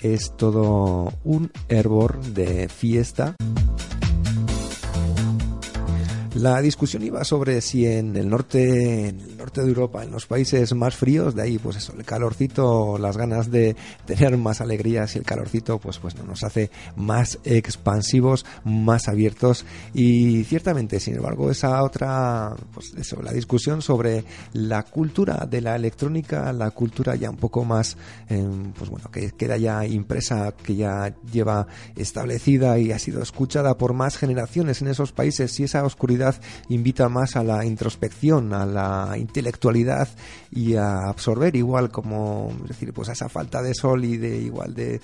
es 0.00 0.32
todo 0.36 1.12
un 1.24 1.50
hervor 1.68 2.20
de 2.22 2.68
fiesta. 2.68 3.34
La 6.34 6.60
discusión 6.60 7.02
iba 7.02 7.24
sobre 7.24 7.60
si 7.60 7.86
en 7.86 8.14
el 8.16 8.28
norte, 8.28 9.14
norte 9.38 9.62
de 9.62 9.68
Europa, 9.68 10.02
en 10.02 10.10
los 10.10 10.26
países 10.26 10.74
más 10.74 10.96
fríos, 10.96 11.34
de 11.34 11.42
ahí, 11.42 11.58
pues 11.58 11.76
eso, 11.76 11.94
el 11.96 12.04
calorcito, 12.04 12.98
las 12.98 13.16
ganas 13.16 13.50
de 13.50 13.76
tener 14.06 14.36
más 14.36 14.60
alegrías 14.60 15.14
y 15.14 15.18
el 15.18 15.24
calorcito, 15.24 15.78
pues, 15.78 15.98
pues 15.98 16.16
no, 16.16 16.24
nos 16.24 16.42
hace 16.42 16.70
más 16.96 17.38
expansivos, 17.44 18.44
más 18.64 19.08
abiertos. 19.08 19.64
Y 19.94 20.44
ciertamente, 20.44 21.00
sin 21.00 21.16
embargo, 21.16 21.50
esa 21.50 21.82
otra, 21.82 22.54
pues 22.72 22.92
eso, 22.98 23.22
la 23.22 23.32
discusión 23.32 23.82
sobre 23.82 24.24
la 24.52 24.82
cultura 24.82 25.46
de 25.48 25.60
la 25.60 25.76
electrónica, 25.76 26.52
la 26.52 26.70
cultura 26.70 27.14
ya 27.14 27.30
un 27.30 27.36
poco 27.36 27.64
más, 27.64 27.96
em, 28.28 28.72
pues 28.72 28.90
bueno, 28.90 29.10
que 29.10 29.30
queda 29.32 29.56
ya 29.56 29.86
impresa, 29.86 30.52
que 30.52 30.76
ya 30.76 31.14
lleva 31.32 31.66
establecida 31.96 32.78
y 32.78 32.92
ha 32.92 32.98
sido 32.98 33.22
escuchada 33.22 33.78
por 33.78 33.92
más 33.92 34.16
generaciones 34.16 34.82
en 34.82 34.88
esos 34.88 35.12
países 35.12 35.58
y 35.60 35.64
esa 35.64 35.84
oscuridad 35.84 36.40
invita 36.68 37.08
más 37.08 37.36
a 37.36 37.44
la 37.44 37.64
introspección, 37.64 38.52
a 38.52 38.66
la 38.66 39.16
intelectualidad 39.28 40.08
y 40.50 40.74
a 40.74 41.08
absorber 41.08 41.54
igual 41.54 41.90
como, 41.90 42.52
decir, 42.66 42.92
pues 42.92 43.08
a 43.10 43.12
esa 43.12 43.28
falta 43.28 43.62
de 43.62 43.74
sol 43.74 44.04
y 44.04 44.16
de 44.16 44.38
igual 44.38 44.74
de, 44.74 45.00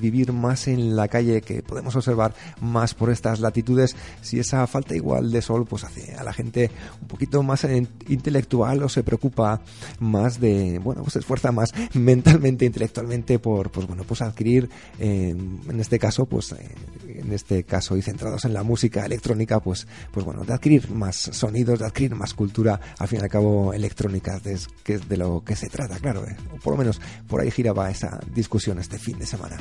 vivir 0.00 0.32
más 0.32 0.68
en 0.68 0.94
la 0.94 1.08
calle 1.08 1.40
que 1.40 1.62
podemos 1.62 1.96
observar 1.96 2.34
más 2.60 2.94
por 2.94 3.10
estas 3.10 3.40
latitudes, 3.40 3.96
si 4.20 4.38
esa 4.38 4.66
falta 4.66 4.94
igual 4.94 5.30
de 5.30 5.42
sol 5.42 5.66
pues 5.66 5.84
hace 5.84 6.14
a 6.14 6.22
la 6.22 6.32
gente 6.32 6.70
un 7.00 7.08
poquito 7.08 7.42
más 7.42 7.66
intelectual 8.08 8.82
o 8.82 8.88
se 8.88 9.02
preocupa 9.02 9.60
más 9.98 10.40
de, 10.40 10.78
bueno, 10.78 11.02
pues 11.02 11.14
se 11.14 11.18
esfuerza 11.20 11.52
más 11.52 11.72
mentalmente, 11.94 12.66
intelectualmente 12.66 13.38
por, 13.38 13.70
pues 13.70 13.86
bueno, 13.86 14.04
pues 14.06 14.22
adquirir, 14.22 14.68
en 14.98 15.80
este 15.80 15.98
caso, 15.98 16.26
pues 16.26 16.52
eh, 16.52 16.68
en 17.06 17.32
este 17.32 17.64
caso 17.64 17.96
y 17.96 18.02
centrados 18.02 18.44
en 18.44 18.52
la 18.52 18.62
música 18.62 19.04
electrónica, 19.06 19.60
pues, 19.60 19.86
pues 20.10 20.24
bueno, 20.26 20.44
de 20.44 20.52
adquirir 20.52 20.90
más 20.90 21.16
sonidos, 21.16 21.78
de 21.78 21.86
adquirir 21.86 22.14
más 22.14 22.34
cultura, 22.34 22.80
al 22.98 23.08
fin 23.08 23.20
cabo 23.30 23.72
electrónica, 23.72 24.40
que 24.84 24.94
es 24.94 25.08
de 25.08 25.16
lo 25.16 25.42
que 25.44 25.56
se 25.56 25.68
trata, 25.68 25.98
claro, 25.98 26.26
¿eh? 26.26 26.36
o 26.52 26.56
por 26.56 26.74
lo 26.74 26.78
menos 26.78 27.00
por 27.28 27.40
ahí 27.40 27.50
giraba 27.50 27.90
esa 27.90 28.20
discusión 28.34 28.78
este 28.78 28.98
fin 28.98 29.18
de 29.18 29.26
semana. 29.26 29.56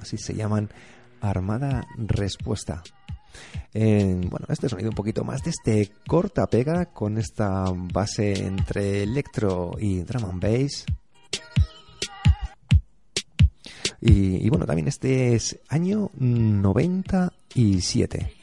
Así 0.00 0.16
se 0.18 0.34
llaman, 0.34 0.70
Armada 1.20 1.86
Respuesta. 1.96 2.82
bueno, 3.72 4.46
este 4.48 4.68
sonido 4.68 4.90
un 4.90 4.96
poquito 4.96 5.24
más 5.24 5.42
de 5.42 5.50
este 5.50 5.90
corta 6.06 6.46
pega 6.46 6.86
con 6.86 7.18
esta 7.18 7.64
base 7.74 8.46
entre 8.46 9.02
electro 9.04 9.72
y 9.78 10.02
drum 10.02 10.24
and 10.24 10.42
bass. 10.42 10.86
Y, 14.00 14.46
y 14.46 14.48
bueno, 14.48 14.66
también 14.66 14.88
este 14.88 15.34
es 15.34 15.60
año 15.68 16.10
97. 16.16 18.39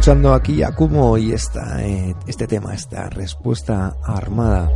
Escuchando 0.00 0.32
aquí 0.32 0.62
a 0.62 0.72
Kumo 0.72 1.18
y 1.18 1.32
esta, 1.32 1.84
eh, 1.84 2.14
este 2.26 2.46
tema, 2.46 2.72
esta 2.72 3.10
respuesta 3.10 3.98
armada. 4.02 4.72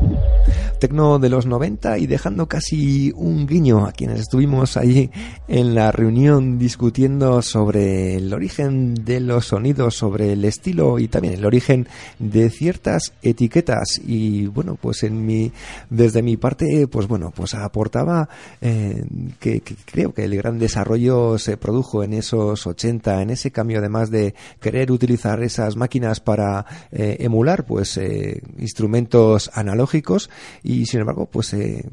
Tecno 0.79 1.19
de 1.19 1.31
los 1.31 1.47
90 1.47 1.97
y 1.97 2.07
dejando 2.07 2.47
casi 2.47 3.11
un 3.17 3.47
guiño 3.47 3.87
a 3.87 3.93
quienes 3.93 4.21
estuvimos 4.21 4.77
ahí 4.77 5.11
en 5.49 5.75
la 5.75 5.91
reunión 5.93 6.59
discutiendo 6.59 7.41
sobre 7.41 8.17
el 8.17 8.35
origen 8.35 8.93
de 8.93 9.21
los 9.21 9.47
sonidos, 9.47 9.97
sobre 9.97 10.35
el 10.35 10.45
estilo 10.45 10.99
y 10.99 11.09
también 11.09 11.33
el 11.33 11.47
origen 11.47 11.89
de 12.19 12.51
ciertas 12.51 13.15
etiquetas. 13.23 14.03
Y 14.05 14.45
bueno, 14.49 14.77
pues 14.79 15.05
en 15.05 15.25
mi, 15.25 15.53
desde 15.89 16.21
mi 16.21 16.37
parte, 16.37 16.87
pues 16.87 17.09
bueno, 17.09 17.33
pues 17.35 17.55
aportaba 17.55 18.29
eh, 18.61 19.03
que, 19.41 19.61
que 19.61 19.75
creo 19.87 20.13
que 20.13 20.25
el 20.25 20.37
gran 20.37 20.59
desarrollo 20.59 21.39
se 21.39 21.57
produjo 21.57 22.05
en 22.05 22.13
esos 22.13 22.67
80, 22.67 23.23
en 23.23 23.31
ese 23.31 23.51
cambio 23.51 23.79
además 23.79 24.11
de 24.11 24.35
querer 24.61 24.93
utilizar 24.93 25.15
esas 25.43 25.77
máquinas 25.77 26.21
para 26.21 26.67
eh, 26.93 27.17
emular 27.21 27.65
pues 27.65 27.97
eh, 27.97 28.43
instrumentos 28.59 29.51
analógicos 29.55 30.31
y 30.63 30.87
sin 30.87 31.01
embargo 31.01 31.27
pues 31.27 31.55
eh, 31.55 31.91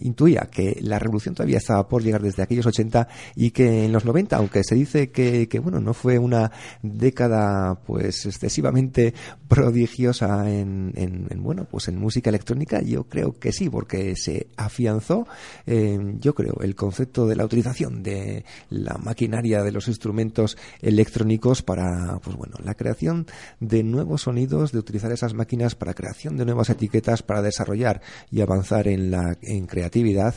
intuía 0.00 0.48
que 0.50 0.78
la 0.80 0.98
revolución 0.98 1.34
todavía 1.34 1.58
estaba 1.58 1.88
por 1.88 2.02
llegar 2.02 2.22
desde 2.22 2.42
aquellos 2.42 2.66
80 2.66 3.08
y 3.36 3.50
que 3.50 3.84
en 3.84 3.92
los 3.92 4.04
90, 4.04 4.36
aunque 4.36 4.64
se 4.64 4.74
dice 4.74 5.10
que, 5.10 5.48
que 5.48 5.58
bueno, 5.58 5.80
no 5.80 5.94
fue 5.94 6.18
una 6.18 6.50
década 6.82 7.80
pues 7.86 8.26
excesivamente 8.26 9.14
prodigiosa 9.48 10.50
en, 10.50 10.92
en, 10.96 11.42
bueno, 11.42 11.66
pues 11.70 11.88
en 11.88 11.98
música 11.98 12.30
electrónica, 12.30 12.80
yo 12.80 13.04
creo 13.04 13.38
que 13.38 13.52
sí, 13.52 13.68
porque 13.68 14.14
se 14.16 14.48
afianzó, 14.56 15.26
eh, 15.66 15.98
yo 16.20 16.34
creo, 16.34 16.54
el 16.62 16.74
concepto 16.74 17.26
de 17.26 17.36
la 17.36 17.44
utilización 17.44 18.02
de 18.02 18.44
la 18.70 18.96
maquinaria 18.98 19.62
de 19.62 19.72
los 19.72 19.88
instrumentos 19.88 20.56
electrónicos 20.80 21.62
para, 21.62 22.18
pues 22.22 22.36
bueno, 22.36 22.56
la 22.64 22.74
creación 22.74 23.26
de 23.60 23.82
nuevos 23.82 24.22
sonidos, 24.22 24.72
de 24.72 24.78
utilizar 24.78 25.12
esas 25.12 25.34
máquinas 25.34 25.74
para 25.74 25.94
creación 25.94 26.36
de 26.36 26.44
nuevas 26.44 26.70
etiquetas, 26.70 27.22
para 27.22 27.42
desarrollar 27.42 28.00
y 28.30 28.40
avanzar 28.40 28.88
en 28.88 29.10
la 29.10 29.36
en 29.42 29.66
creatividad 29.66 29.81
creatividad 29.82 30.34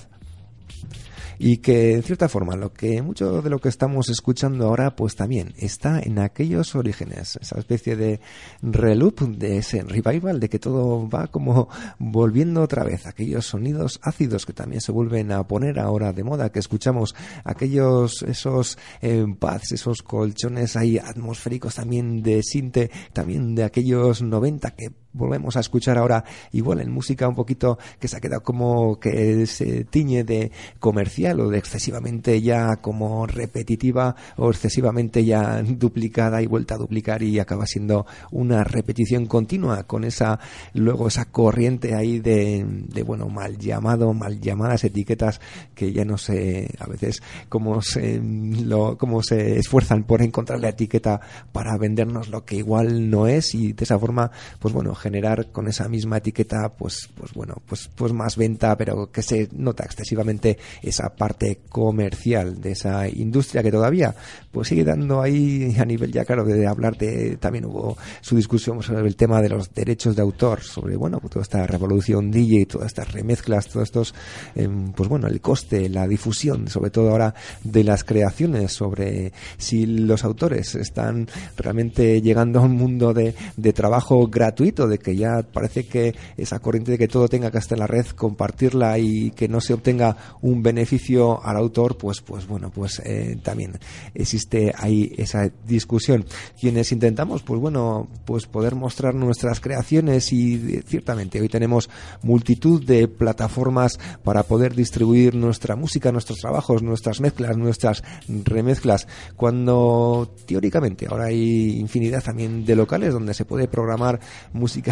y 1.38 1.58
que 1.58 1.96
en 1.96 2.04
cierta 2.04 2.30
forma 2.30 2.56
lo 2.56 2.72
que 2.72 3.02
mucho 3.02 3.41
de 3.41 3.50
lo 3.50 3.60
que 3.60 3.68
estamos 3.68 4.10
escuchando 4.10 4.68
ahora 4.68 4.96
pues 4.96 5.16
también 5.16 5.54
está 5.58 6.00
en 6.00 6.18
aquellos 6.20 6.76
orígenes 6.76 7.38
esa 7.41 7.60
especie 7.60 7.98
de 7.98 8.22
reloop 8.62 9.20
de 9.20 9.58
ese 9.58 9.84
revival 9.84 10.39
de 10.39 10.48
que 10.48 10.60
todo 10.60 11.10
va 11.10 11.28
como 11.28 11.68
volviendo 12.00 12.62
otra 12.62 12.86
vez 12.86 13.06
aquellos 13.06 13.46
sonidos 13.46 14.00
ácidos 14.02 14.46
que 14.46 14.54
también 14.54 14.80
se 14.80 14.93
vuelven 14.93 15.34
a 15.34 15.46
poner 15.46 15.78
ahora 15.78 16.14
de 16.14 16.24
moda 16.24 16.54
que 16.54 16.60
escuchamos 16.60 17.16
aquellos 17.43 18.24
esos 18.24 18.78
eh, 19.02 19.26
esos 19.72 20.02
colchones 20.04 20.78
ahí 20.78 20.98
atmosféricos 20.98 21.76
también 21.76 22.24
de 22.24 22.41
sinte 22.43 22.89
también 23.12 23.56
de 23.56 23.66
aquellos 23.66 24.22
90 24.22 24.72
que 24.72 25.05
volvemos 25.16 25.55
a 25.57 25.61
escuchar 25.61 25.97
ahora 25.97 26.24
igual 26.51 26.82
en 26.82 26.91
música 26.91 27.28
un 27.28 27.36
poquito 27.36 27.78
que 27.99 28.07
se 28.07 28.18
ha 28.18 28.22
quedado 28.22 28.43
como 28.43 28.99
que 28.99 29.45
se 29.47 29.86
tiñe 29.86 30.24
de 30.24 30.51
comercial 30.80 31.39
o 31.39 31.49
de 31.49 31.57
excesivamente 31.57 32.41
ya 32.41 32.78
como 32.78 33.26
repetitiva 33.26 34.16
o 34.38 34.49
excesivamente 34.49 35.24
ya 35.26 35.61
duplicada 35.63 36.41
y 36.41 36.47
vuelta 36.47 36.76
a 36.76 36.78
duplicar 36.78 37.24
y 37.24 37.39
acaba 37.39 37.66
siendo 37.66 38.05
una 38.32 38.63
repetición 38.63 39.26
continua 39.26 39.84
con 39.84 40.03
esa 40.03 40.39
luego 40.74 41.07
esa 41.07 41.26
corriente 41.26 41.95
ahí 41.95 42.20
de, 42.20 42.66
bueno 43.05 43.30
mal 43.30 43.57
llamado 43.57 44.13
mal 44.13 44.39
llamadas 44.39 44.84
etiquetas 44.84 45.39
que 45.74 45.93
ya 45.93 46.05
no 46.05 46.18
sé 46.18 46.70
a 46.80 46.88
veces 46.88 47.22
cómo 47.49 47.82
se 47.82 48.22
lo 48.22 48.97
cómo 48.97 49.24
se 49.24 49.57
esfuerzan 49.59 50.03
por 50.03 50.22
encontrar 50.22 50.59
la 50.59 50.70
etiqueta 50.70 51.22
para 51.51 51.78
vendernos 51.78 52.30
lo 52.30 52.45
que 52.45 52.57
igual 52.57 53.09
no 53.09 53.28
es 53.28 53.55
y 53.55 53.74
de 53.74 53.84
esa 53.84 53.97
forma 53.97 54.32
pues 54.59 54.74
bueno 54.74 54.93
generar 55.06 55.51
con 55.51 55.68
esa 55.68 55.88
misma 55.88 56.18
etiqueta 56.18 56.70
pues 56.70 57.10
pues 57.16 57.32
bueno 57.34 57.62
pues 57.68 57.91
pues 57.95 58.12
más 58.12 58.36
venta 58.38 58.76
pero 58.76 59.12
que 59.12 59.22
se 59.22 59.49
nota 59.51 59.84
excesivamente 59.84 60.58
esa 60.82 61.10
parte 61.16 61.60
comercial 61.70 62.60
de 62.60 62.72
esa 62.72 63.08
industria 63.08 63.62
que 63.62 63.72
todavía 63.72 64.16
pues 64.51 64.70
sigue 64.70 64.84
dando 64.84 65.22
ahí 65.22 65.76
a 65.78 65.86
nivel 65.86 66.12
ya 66.12 66.26
claro 66.26 66.43
de 66.43 66.66
hablar 66.66 66.97
de 66.97 67.38
también 67.38 67.66
hubo 67.66 67.95
su 68.20 68.36
discusión 68.36 68.82
sobre 68.82 69.08
el 69.08 69.16
tema 69.16 69.43
de 69.43 69.49
los 69.49 69.72
derechos 69.76 70.16
de 70.16 70.24
autor 70.24 70.62
sobre 70.62 70.95
bueno 70.95 71.20
pues 71.20 71.34
toda 71.34 71.43
esta 71.43 71.68
revolución 71.68 72.32
DJ 72.32 72.66
todas 72.66 72.88
estas 72.88 73.12
remezclas 73.12 73.68
todos 73.68 73.84
estos 73.84 74.16
em, 74.56 74.91
pues 74.91 75.08
bueno 75.08 75.28
el 75.28 75.39
coste 75.39 75.88
la 75.88 76.08
difusión 76.08 76.68
sobre 76.68 76.89
todo 76.89 77.12
ahora 77.12 77.36
de 77.64 77.84
las 77.84 78.03
creaciones 78.03 78.74
sobre 78.74 79.34
si 79.58 79.86
los 79.86 80.24
autores 80.24 80.74
están 80.74 81.28
realmente 81.58 82.24
llegando 82.24 82.60
a 82.60 82.64
un 82.64 82.72
mundo 82.72 83.14
de, 83.14 83.36
de 83.56 83.72
trabajo 83.72 84.26
gratuito 84.28 84.88
de 84.88 84.95
que 84.98 85.16
ya 85.16 85.41
parece 85.41 85.86
que 85.86 86.16
esa 86.38 86.60
corriente 86.60 86.91
de 86.91 86.98
que 86.98 87.08
todo 87.08 87.28
tenga 87.28 87.52
que 87.52 87.58
estar 87.58 87.78
en 87.78 87.82
la 87.82 87.88
red, 87.88 88.06
compartirla 88.08 88.98
y 89.00 89.32
que 89.32 89.48
no 89.48 89.62
se 89.62 89.74
obtenga 89.74 90.18
un 90.41 90.64
beneficio 90.64 91.43
al 91.43 91.58
autor, 91.58 91.98
pues, 91.98 92.22
pues 92.22 92.48
bueno, 92.48 92.70
pues 92.70 93.02
eh, 93.06 93.38
también 93.43 93.78
existe 94.14 94.74
ahí 94.78 95.14
esa 95.18 95.50
discusión. 95.68 96.26
Quienes 96.60 96.91
intentamos, 96.91 97.43
pues 97.43 97.60
bueno, 97.60 98.08
pues 98.26 98.46
poder 98.46 98.76
mostrar 98.76 99.16
nuestras 99.16 99.60
creaciones 99.60 100.32
y 100.34 100.82
ciertamente 100.86 101.41
hoy 101.41 101.50
tenemos 101.50 101.89
multitud 102.22 102.84
de 102.84 103.08
plataformas 103.08 104.00
para 104.24 104.43
poder 104.43 104.76
distribuir 104.76 105.36
nuestra 105.36 105.76
música, 105.76 106.12
nuestros 106.12 106.39
trabajos, 106.39 106.84
nuestras 106.84 107.22
mezclas, 107.22 107.58
nuestras 107.58 108.04
remezclas, 108.28 109.08
cuando 109.36 110.34
teóricamente 110.46 111.08
ahora 111.10 111.26
hay 111.26 111.80
infinidad 111.80 112.24
también 112.24 112.66
de 112.66 112.76
locales 112.76 113.14
donde 113.14 113.34
se 113.34 113.46
puede 113.46 113.68
programar 113.68 114.20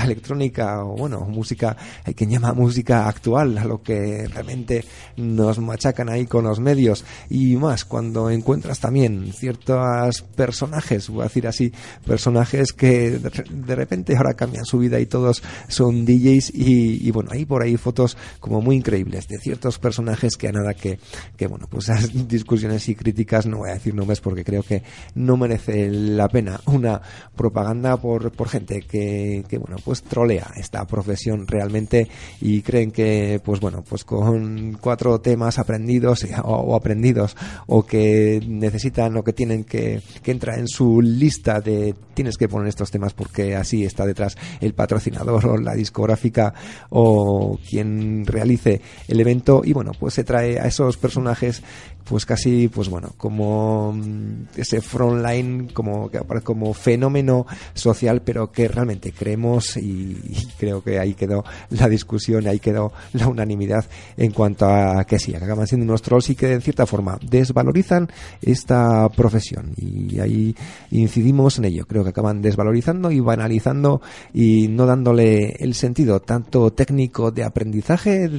electrónica 0.02 0.84
o 0.84 0.96
bueno, 0.96 1.20
música, 1.22 1.76
hay 2.04 2.14
quien 2.14 2.30
llama 2.30 2.54
música 2.54 3.08
actual, 3.08 3.58
a 3.58 3.66
lo 3.66 3.82
que 3.82 4.28
realmente 4.28 4.86
nos 5.18 5.60
machacan 5.60 6.10
ahí 6.10 6.26
con 6.26 6.46
los 6.46 6.60
medios. 6.60 7.04
Y 7.30 7.56
más 7.58 7.86
cuando 7.86 8.30
encuentras 8.30 8.80
también 8.80 9.34
ciertos 9.34 10.22
personajes, 10.22 11.10
voy 11.10 11.22
a 11.22 11.24
decir 11.26 11.48
así, 11.48 11.72
personajes 12.06 12.74
que 12.74 13.20
de 13.20 13.76
repente 13.76 14.16
ahora 14.16 14.34
cambian 14.34 14.66
su 14.66 14.80
vida 14.80 15.00
y 15.00 15.06
todos 15.06 15.44
son 15.68 16.06
DJs 16.06 16.52
y, 16.54 17.12
bueno, 17.12 17.32
hay 17.32 17.46
por 17.46 17.64
ahí 17.64 17.78
fotos 17.78 18.18
como 18.40 18.62
muy 18.62 18.76
increíbles 18.78 19.28
de 19.28 19.38
ciertos 19.38 19.80
personajes 19.80 20.38
que 20.38 20.48
a 20.48 20.52
nada 20.52 20.74
que, 20.74 21.00
que 21.38 21.48
bueno, 21.48 21.68
pues 21.70 21.90
esas 21.90 22.12
discusiones 22.28 22.88
y 22.90 22.96
críticas, 22.96 23.46
no 23.46 23.58
voy 23.60 23.70
a 23.70 23.74
decir 23.74 23.94
nombres 23.94 24.22
porque 24.22 24.44
creo 24.44 24.64
que 24.64 24.84
no 25.16 25.38
merece 25.38 25.90
la 25.90 26.28
pena. 26.30 26.60
Una 26.66 27.02
propaganda 27.36 27.98
por, 27.98 28.32
por 28.32 28.50
gente 28.50 28.82
que, 28.82 29.44
que 29.48 29.58
bueno, 29.58 29.78
pues 29.84 30.04
trolea 30.04 30.52
esta 30.56 30.86
profesión 30.86 31.48
realmente 31.48 32.08
y 32.42 32.62
creen 32.62 32.92
que 32.92 33.42
pues 33.44 33.60
bueno 33.60 33.84
pues 33.88 34.04
con 34.04 34.78
cuatro 34.80 35.20
temas 35.20 35.60
aprendidos 35.60 36.26
o, 36.44 36.76
aprendidos 36.76 37.36
o 37.68 37.86
que 37.86 38.42
necesitan 38.48 39.16
o 39.18 39.24
que 39.24 39.34
tienen 39.34 39.64
que 39.64 40.02
que 40.22 40.32
entra 40.32 40.56
en 40.58 40.68
su 40.68 41.02
lista 41.02 41.62
de 41.62 41.96
tienes 42.14 42.38
que 42.38 42.48
poner 42.48 42.68
estos 42.68 42.92
temas 42.92 43.14
porque 43.14 43.56
así 43.56 43.84
está 43.84 44.06
detrás 44.06 44.38
el 44.62 44.74
patrocinador 44.74 45.46
o 45.48 45.58
la 45.58 45.74
discográfica 45.74 46.54
o 46.90 47.60
quien 47.70 48.26
realice 48.26 48.82
el 49.08 49.20
evento. 49.20 49.62
Y 49.64 49.74
bueno 49.74 49.92
pues 50.00 50.14
se 50.14 50.24
trae 50.24 50.60
a 50.60 50.66
esos 50.66 50.98
personajes 50.98 51.62
pues 52.04 52.26
casi 52.26 52.68
pues 52.68 52.90
bueno 52.90 53.12
como 53.18 53.94
mm, 53.94 54.46
ese 54.58 54.82
frontline 54.82 55.70
como 55.74 56.10
como 56.44 56.74
fenómeno 56.74 57.46
social 57.74 58.22
pero 58.22 58.52
que 58.52 58.68
realmente 58.68 59.12
creemos 59.12 59.78
y, 59.78 60.18
creo 60.58 60.84
que 60.84 61.00
ahí 61.00 61.14
quedó 61.14 61.44
la 61.70 61.88
discusión 61.90 62.48
ahí 62.48 62.60
quedó 62.60 62.92
la 63.14 63.28
unanimidad 63.28 63.86
en 64.18 64.32
cuanto 64.32 64.66
a 64.66 65.04
que 65.06 65.20
sí 65.20 65.34
acaban 65.36 65.68
siendo 65.68 65.86
unos 65.86 66.02
trolls 66.02 66.30
y 66.30 66.36
que 66.36 66.54
en 66.54 66.62
cierta 66.62 66.86
forma 66.86 67.18
desvalorizan 67.22 68.10
esta 68.42 69.10
profesión. 69.10 69.74
Y 69.78 70.20
ahí 70.20 70.56
incidimos 70.92 71.58
en 71.58 71.66
ello. 71.66 71.86
Creo 71.86 72.04
que 72.04 72.10
acaban 72.10 72.42
desvalorizando 72.42 73.12
y 73.12 73.20
banalizando 73.20 74.02
y 74.34 74.68
no 74.68 74.86
dándole 74.86 75.56
el 75.60 75.74
sentido 75.74 76.20
tanto 76.20 76.72
técnico 76.72 77.32
de 77.32 77.44
aprendizaje 77.44 78.30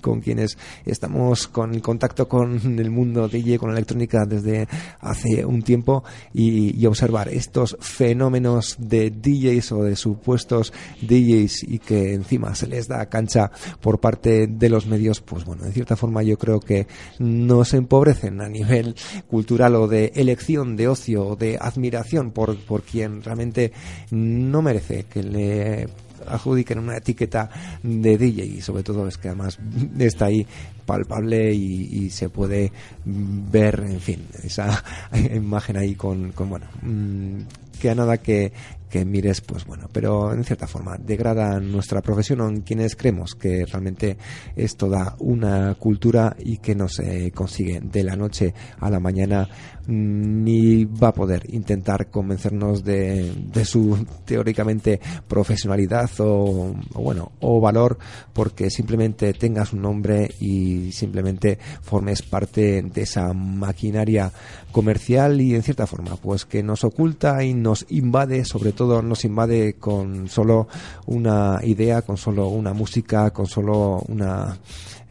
con 0.00 0.20
quienes 0.20 0.58
estamos 0.84 1.46
con 1.46 1.78
contacto 1.80 2.28
con 2.28 2.58
el 2.78 2.90
mundo 2.90 3.01
DJ, 3.04 3.58
con 3.58 3.70
electrónica 3.70 4.24
desde 4.26 4.68
hace 5.00 5.44
un 5.44 5.62
tiempo 5.62 6.04
y, 6.32 6.84
observar 6.86 7.28
estos 7.28 7.76
fenómenos 7.80 8.76
de 8.78 9.10
DJs 9.10 9.72
o 9.72 9.84
de 9.84 9.96
supuestos 9.96 10.72
DJs 11.00 11.62
y 11.68 11.78
que 11.78 12.12
encima 12.12 12.54
se 12.54 12.66
les 12.66 12.86
da 12.86 13.06
cancha 13.06 13.50
por 13.80 13.98
parte 13.98 14.46
de 14.46 14.68
los 14.68 14.86
medios, 14.86 15.20
pues 15.20 15.44
bueno, 15.44 15.64
de 15.64 15.72
cierta 15.72 15.96
forma 15.96 16.22
yo 16.22 16.36
creo 16.36 16.60
que 16.60 16.86
nos 17.18 17.72
empobrecen 17.72 18.40
a 18.40 18.48
nivel 18.48 18.94
cultural 19.28 19.76
o 19.76 19.88
de 19.88 20.12
elección, 20.16 20.76
de 20.76 20.88
ocio, 20.88 21.26
o 21.28 21.36
de 21.36 21.56
admiración 21.58 22.30
por, 22.32 22.56
por 22.58 22.82
quien 22.82 23.22
realmente 23.22 23.72
no 24.10 24.60
merece 24.60 25.04
que 25.04 25.22
le 25.22 25.88
adjudiquen 26.26 26.78
una 26.78 26.96
etiqueta 26.96 27.50
de 27.82 28.18
DJ 28.18 28.44
y 28.44 28.60
sobre 28.60 28.82
todo 28.82 29.08
es 29.08 29.18
que 29.18 29.28
además 29.28 29.58
está 29.98 30.26
ahí 30.26 30.46
palpable 30.86 31.52
y, 31.54 32.10
se 32.10 32.28
puede 32.28 32.72
ver, 33.04 33.84
en 33.86 34.00
fin, 34.00 34.26
esa 34.42 34.82
imagen 35.34 35.76
ahí 35.76 35.94
con, 35.94 36.32
con 36.32 36.50
bueno, 36.50 36.66
mm, 36.82 37.40
que 37.80 37.90
a 37.90 37.94
nada 37.94 38.18
que, 38.18 38.52
que 38.92 39.06
mires, 39.06 39.40
pues 39.40 39.64
bueno, 39.64 39.88
pero 39.90 40.34
en 40.34 40.44
cierta 40.44 40.66
forma 40.66 40.98
degrada 40.98 41.58
nuestra 41.60 42.02
profesión 42.02 42.42
en 42.42 42.60
quienes 42.60 42.94
creemos 42.94 43.34
que 43.34 43.64
realmente 43.64 44.18
es 44.54 44.76
toda 44.76 45.16
una 45.18 45.74
cultura 45.76 46.36
y 46.38 46.58
que 46.58 46.74
no 46.74 46.88
se 46.88 47.32
consigue 47.32 47.80
de 47.80 48.04
la 48.04 48.16
noche 48.16 48.52
a 48.78 48.90
la 48.90 49.00
mañana 49.00 49.48
ni 49.86 50.84
va 50.84 51.08
a 51.08 51.14
poder 51.14 51.42
intentar 51.54 52.08
convencernos 52.08 52.84
de, 52.84 53.32
su 53.64 54.06
teóricamente 54.24 55.00
profesionalidad 55.26 56.10
o, 56.18 56.74
bueno 56.94 57.32
o 57.40 57.60
valor 57.60 57.98
porque 58.32 58.70
simplemente 58.70 59.32
tengas 59.32 59.72
un 59.72 59.82
nombre 59.82 60.30
y 60.38 60.92
simplemente 60.92 61.58
formes 61.80 62.22
parte 62.22 62.82
de 62.82 63.02
esa 63.02 63.32
maquinaria 63.32 64.30
comercial 64.70 65.40
y 65.40 65.54
en 65.54 65.62
cierta 65.62 65.86
forma 65.86 66.16
pues 66.16 66.44
que 66.44 66.62
nos 66.62 66.84
oculta 66.84 67.42
y 67.42 67.54
nos 67.54 67.86
invade 67.88 68.44
sobre 68.44 68.72
todo 68.72 68.81
nos 69.02 69.24
invade 69.24 69.74
con 69.74 70.28
solo 70.28 70.68
una 71.06 71.60
idea 71.62 72.02
con 72.02 72.16
solo 72.16 72.48
una 72.48 72.72
música 72.72 73.30
con 73.30 73.46
solo 73.46 74.02
una 74.08 74.56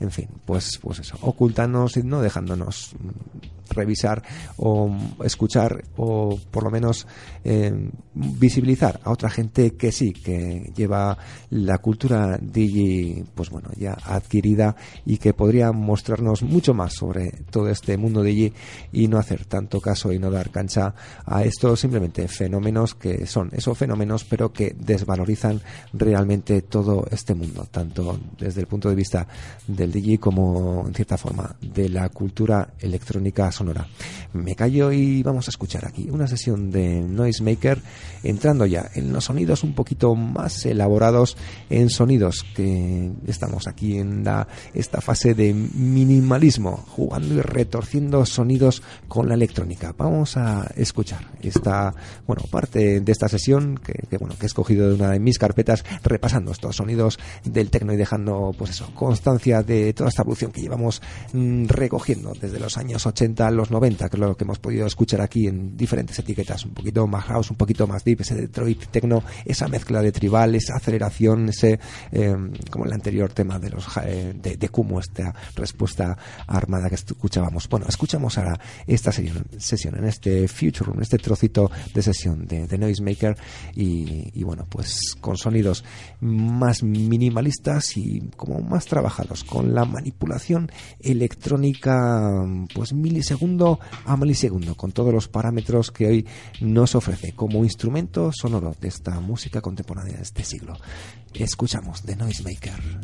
en 0.01 0.09
fin, 0.09 0.27
pues, 0.45 0.79
pues 0.81 0.99
eso, 0.99 1.15
ocultándonos 1.21 1.95
y 1.95 2.03
no 2.03 2.21
dejándonos 2.21 2.95
revisar 3.73 4.23
o 4.57 4.95
escuchar 5.23 5.83
o 5.97 6.37
por 6.51 6.63
lo 6.63 6.71
menos 6.71 7.07
eh, 7.43 7.89
visibilizar 8.13 8.99
a 9.03 9.11
otra 9.11 9.29
gente 9.29 9.71
que 9.75 9.91
sí, 9.91 10.11
que 10.11 10.71
lleva 10.75 11.17
la 11.49 11.77
cultura 11.79 12.37
DJ, 12.41 13.25
pues 13.35 13.49
bueno, 13.49 13.69
ya 13.77 13.97
adquirida 14.05 14.75
y 15.05 15.17
que 15.17 15.33
podría 15.33 15.71
mostrarnos 15.71 16.43
mucho 16.43 16.73
más 16.73 16.93
sobre 16.93 17.31
todo 17.49 17.69
este 17.69 17.97
mundo 17.97 18.23
DJ 18.23 18.53
y 18.91 19.07
no 19.07 19.17
hacer 19.17 19.45
tanto 19.45 19.79
caso 19.79 20.11
y 20.11 20.19
no 20.19 20.31
dar 20.31 20.51
cancha 20.51 20.93
a 21.25 21.43
estos 21.43 21.79
simplemente 21.79 22.27
fenómenos 22.27 22.95
que 22.95 23.25
son 23.25 23.49
esos 23.53 23.77
fenómenos 23.77 24.23
pero 24.23 24.51
que 24.51 24.75
desvalorizan 24.77 25.61
realmente 25.93 26.61
todo 26.61 27.05
este 27.11 27.33
mundo, 27.33 27.67
tanto 27.69 28.19
desde 28.39 28.61
el 28.61 28.67
punto 28.67 28.89
de 28.89 28.95
vista 28.95 29.27
del 29.67 29.91
DJ 29.91 30.19
como 30.19 30.85
en 30.87 30.93
cierta 30.93 31.17
forma 31.17 31.55
de 31.61 31.89
la 31.89 32.09
cultura 32.09 32.73
electrónica 32.79 33.51
sonora. 33.61 33.87
Me 34.33 34.55
callo 34.55 34.91
y 34.91 35.21
vamos 35.21 35.47
a 35.47 35.51
escuchar 35.51 35.85
aquí 35.85 36.09
una 36.09 36.27
sesión 36.27 36.71
de 36.71 37.01
Noisemaker 37.01 37.79
entrando 38.23 38.65
ya 38.65 38.89
en 38.95 39.13
los 39.13 39.25
sonidos 39.25 39.63
un 39.63 39.73
poquito 39.73 40.15
más 40.15 40.65
elaborados 40.65 41.37
en 41.69 41.89
sonidos 41.89 42.43
que 42.55 43.11
estamos 43.27 43.67
aquí 43.67 43.99
en 43.99 44.23
la, 44.23 44.47
esta 44.73 44.99
fase 44.99 45.35
de 45.35 45.53
minimalismo 45.53 46.77
jugando 46.77 47.35
y 47.35 47.41
retorciendo 47.41 48.25
sonidos 48.25 48.81
con 49.07 49.27
la 49.27 49.35
electrónica. 49.35 49.93
Vamos 49.95 50.37
a 50.37 50.71
escuchar 50.75 51.27
esta 51.41 51.93
bueno 52.25 52.43
parte 52.49 53.01
de 53.01 53.11
esta 53.11 53.27
sesión 53.27 53.77
que, 53.77 54.17
bueno 54.17 54.35
que 54.39 54.45
he 54.45 54.47
escogido 54.47 54.87
de 54.87 54.95
una 54.95 55.11
de 55.11 55.19
mis 55.19 55.37
carpetas 55.37 55.85
repasando 56.03 56.51
estos 56.51 56.77
sonidos 56.77 57.19
del 57.43 57.69
tecno 57.69 57.93
y 57.93 57.97
dejando 57.97 58.55
pues 58.57 58.71
eso 58.71 58.89
constancia 58.95 59.61
de 59.61 59.93
toda 59.93 60.09
esta 60.09 60.23
evolución 60.23 60.51
que 60.51 60.61
llevamos 60.61 61.01
mm, 61.33 61.65
recogiendo 61.67 62.33
desde 62.39 62.59
los 62.59 62.77
años 62.77 63.05
80 63.05 63.50
los 63.55 63.71
90 63.71 64.09
que 64.09 64.15
es 64.15 64.19
lo 64.19 64.35
que 64.35 64.43
hemos 64.43 64.59
podido 64.59 64.85
escuchar 64.85 65.21
aquí 65.21 65.47
en 65.47 65.75
diferentes 65.77 66.17
etiquetas, 66.19 66.65
un 66.65 66.73
poquito 66.73 67.07
más 67.07 67.25
house, 67.25 67.51
un 67.51 67.57
poquito 67.57 67.87
más 67.87 68.03
deep, 68.03 68.21
ese 68.21 68.35
Detroit 68.35 68.87
techno, 68.87 69.23
esa 69.45 69.67
mezcla 69.67 70.01
de 70.01 70.11
tribal, 70.11 70.55
esa 70.55 70.75
aceleración, 70.75 71.49
ese, 71.49 71.79
eh, 72.11 72.35
como 72.69 72.85
el 72.85 72.93
anterior 72.93 73.31
tema 73.33 73.59
de 73.59 73.69
los 73.69 73.85
eh, 74.03 74.33
de, 74.35 74.57
de 74.57 74.69
Kumo, 74.69 74.99
esta 74.99 75.33
respuesta 75.55 76.17
armada 76.47 76.89
que 76.89 76.95
escuchábamos. 76.95 77.67
Bueno, 77.69 77.85
escuchamos 77.87 78.37
ahora 78.37 78.59
esta 78.87 79.11
sesión, 79.11 79.95
en 79.97 80.05
este 80.05 80.47
Future 80.47 80.85
Room, 80.85 81.01
este 81.01 81.17
trocito 81.17 81.71
de 81.93 82.01
sesión 82.01 82.45
de, 82.45 82.67
de 82.67 82.77
Noisemaker 82.77 83.37
y, 83.75 84.31
y 84.33 84.43
bueno, 84.43 84.65
pues 84.69 85.15
con 85.19 85.37
sonidos 85.37 85.83
más 86.19 86.83
minimalistas 86.83 87.97
y 87.97 88.21
como 88.35 88.61
más 88.61 88.85
trabajados, 88.85 89.43
con 89.43 89.73
la 89.73 89.85
manipulación 89.85 90.71
electrónica, 90.99 92.45
pues 92.73 92.93
segundo 94.35 94.75
con 94.75 94.91
todos 94.91 95.13
los 95.13 95.27
parámetros 95.27 95.91
que 95.91 96.05
hoy 96.05 96.27
nos 96.61 96.93
ofrece 96.95 97.33
como 97.33 97.63
instrumento 97.63 98.31
sonoro 98.31 98.75
de 98.79 98.87
esta 98.87 99.19
música 99.19 99.61
contemporánea 99.61 100.17
de 100.17 100.23
este 100.23 100.43
siglo. 100.43 100.77
Escuchamos 101.33 102.03
The 102.03 102.15
Noisemaker. 102.15 103.01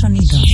sonido. 0.00 0.45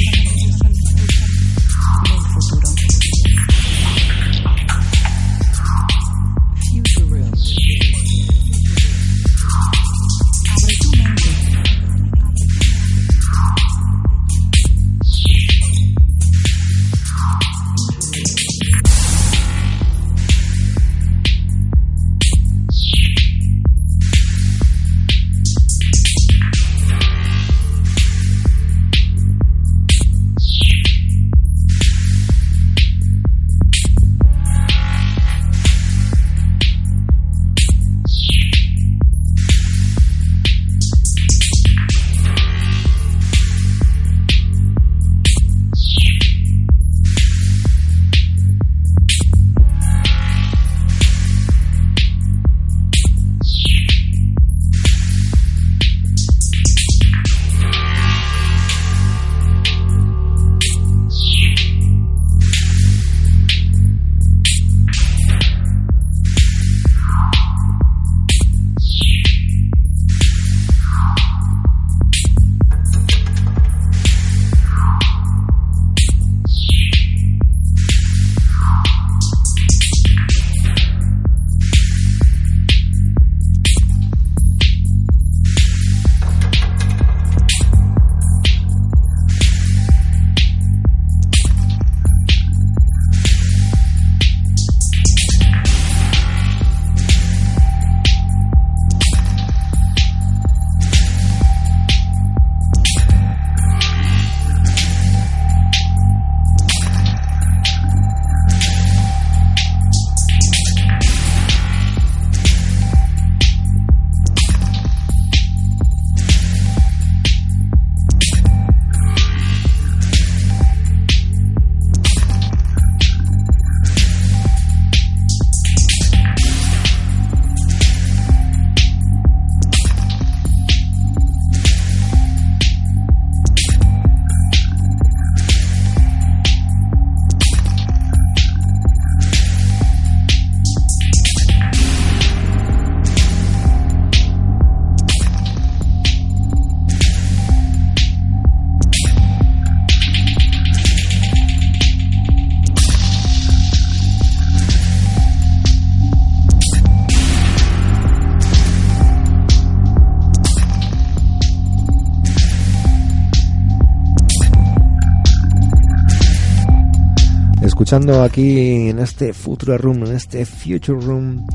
Escuchando 167.92 168.22
aquí 168.22 168.88
en 168.88 169.00
este 169.00 169.34
Future 169.34 169.76
Room, 169.76 170.06
en 170.06 170.14
este 170.14 170.46
Future 170.46 170.98
Room, 170.98 171.46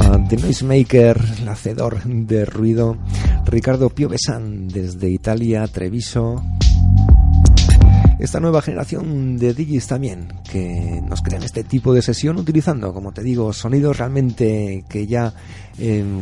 uh, 0.00 0.28
The 0.30 0.38
Noisemaker, 0.38 1.20
el 1.42 1.48
hacedor 1.50 2.02
de 2.04 2.46
ruido, 2.46 2.96
Ricardo 3.44 3.90
Piovesan 3.90 4.66
desde 4.68 5.10
Italia, 5.10 5.66
Treviso. 5.66 6.42
Esta 8.24 8.40
nueva 8.40 8.62
generación 8.62 9.36
de 9.36 9.52
DJs 9.52 9.86
también, 9.86 10.32
que 10.50 11.02
nos 11.06 11.20
crean 11.20 11.42
este 11.42 11.62
tipo 11.62 11.92
de 11.92 12.00
sesión 12.00 12.38
utilizando, 12.38 12.94
como 12.94 13.12
te 13.12 13.22
digo, 13.22 13.52
sonidos 13.52 13.98
realmente 13.98 14.82
que 14.88 15.06
ya 15.06 15.34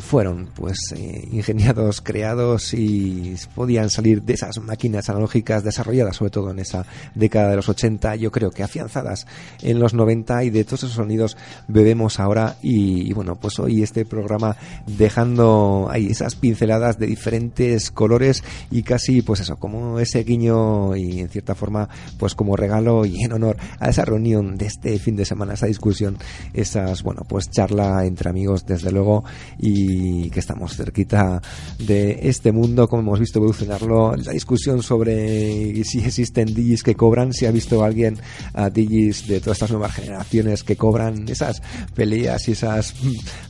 fueron 0.01 0.49
pues 0.55 0.79
eh, 0.97 1.29
ingeniados, 1.31 2.01
creados 2.05 2.73
y 2.73 3.37
podían 3.55 3.91
salir 3.91 4.23
de 4.23 4.33
esas 4.33 4.59
máquinas 4.61 5.11
analógicas 5.11 5.63
desarrolladas 5.63 6.17
sobre 6.17 6.31
todo 6.31 6.51
en 6.51 6.59
esa 6.59 6.87
década 7.15 7.51
de 7.51 7.57
los 7.57 7.69
80, 7.69 8.17
yo 8.17 8.31
creo 8.31 8.51
que 8.51 8.63
afianzadas 8.63 9.27
en 9.61 9.79
los 9.79 9.93
90 9.93 10.45
y 10.45 10.51
de 10.51 10.65
todos 10.65 10.85
esos 10.85 10.97
sonidos 10.97 11.37
bebemos 11.69 12.19
ahora 12.19 12.57
y, 12.63 13.13
bueno, 13.13 13.37
pues 13.37 13.59
hoy 13.59 13.83
este 13.83 14.05
programa 14.07 14.57
dejando 14.87 15.89
ahí 15.91 16.07
esas 16.07 16.35
pinceladas 16.35 16.99
de 16.99 17.07
diferentes 17.07 17.91
colores 17.91 18.43
y 18.71 18.83
casi 18.83 19.23
pues 19.23 19.41
eso, 19.41 19.57
como 19.57 19.99
ese 19.99 20.25
guiño 20.25 20.97
y 20.97 21.21
en 21.21 21.29
cierta 21.29 21.55
forma 21.55 21.89
pues 22.19 22.35
como 22.35 22.57
regalo 22.57 23.05
y 23.05 23.23
en 23.23 23.33
honor 23.33 23.57
a 23.79 23.89
esa 23.89 24.05
reunión 24.05 24.57
de 24.57 24.67
este 24.67 24.99
fin 24.99 25.17
de 25.17 25.25
semana, 25.25 25.55
esa 25.55 25.67
discusión, 25.67 26.19
esas 26.53 27.03
bueno 27.03 27.23
pues 27.29 27.51
charla 27.51 28.05
entre 28.07 28.31
amigos 28.31 28.65
desde 28.67 28.91
luego 28.91 29.25
y 29.59 30.31
que 30.31 30.41
estamos 30.41 30.77
cerquita 30.77 31.41
de 31.79 32.21
este 32.23 32.53
mundo, 32.53 32.89
como 32.89 33.03
hemos 33.03 33.21
visto 33.21 33.39
evolucionarlo, 33.39 34.17
la 34.17 34.33
discusión 34.33 34.83
sobre 34.83 35.83
si 35.85 35.99
existen 35.99 36.55
DJs 36.55 36.83
que 36.83 36.95
cobran, 36.95 37.33
si 37.33 37.47
ha 37.47 37.51
visto 37.51 37.85
alguien 37.85 38.19
a 38.55 38.71
DJs 38.71 39.29
de 39.29 39.41
todas 39.41 39.57
estas 39.57 39.71
nuevas 39.71 39.95
generaciones 39.95 40.63
que 40.63 40.77
cobran 40.77 41.29
esas 41.29 41.63
peleas 41.95 42.49
y 42.49 42.53
esas 42.53 42.95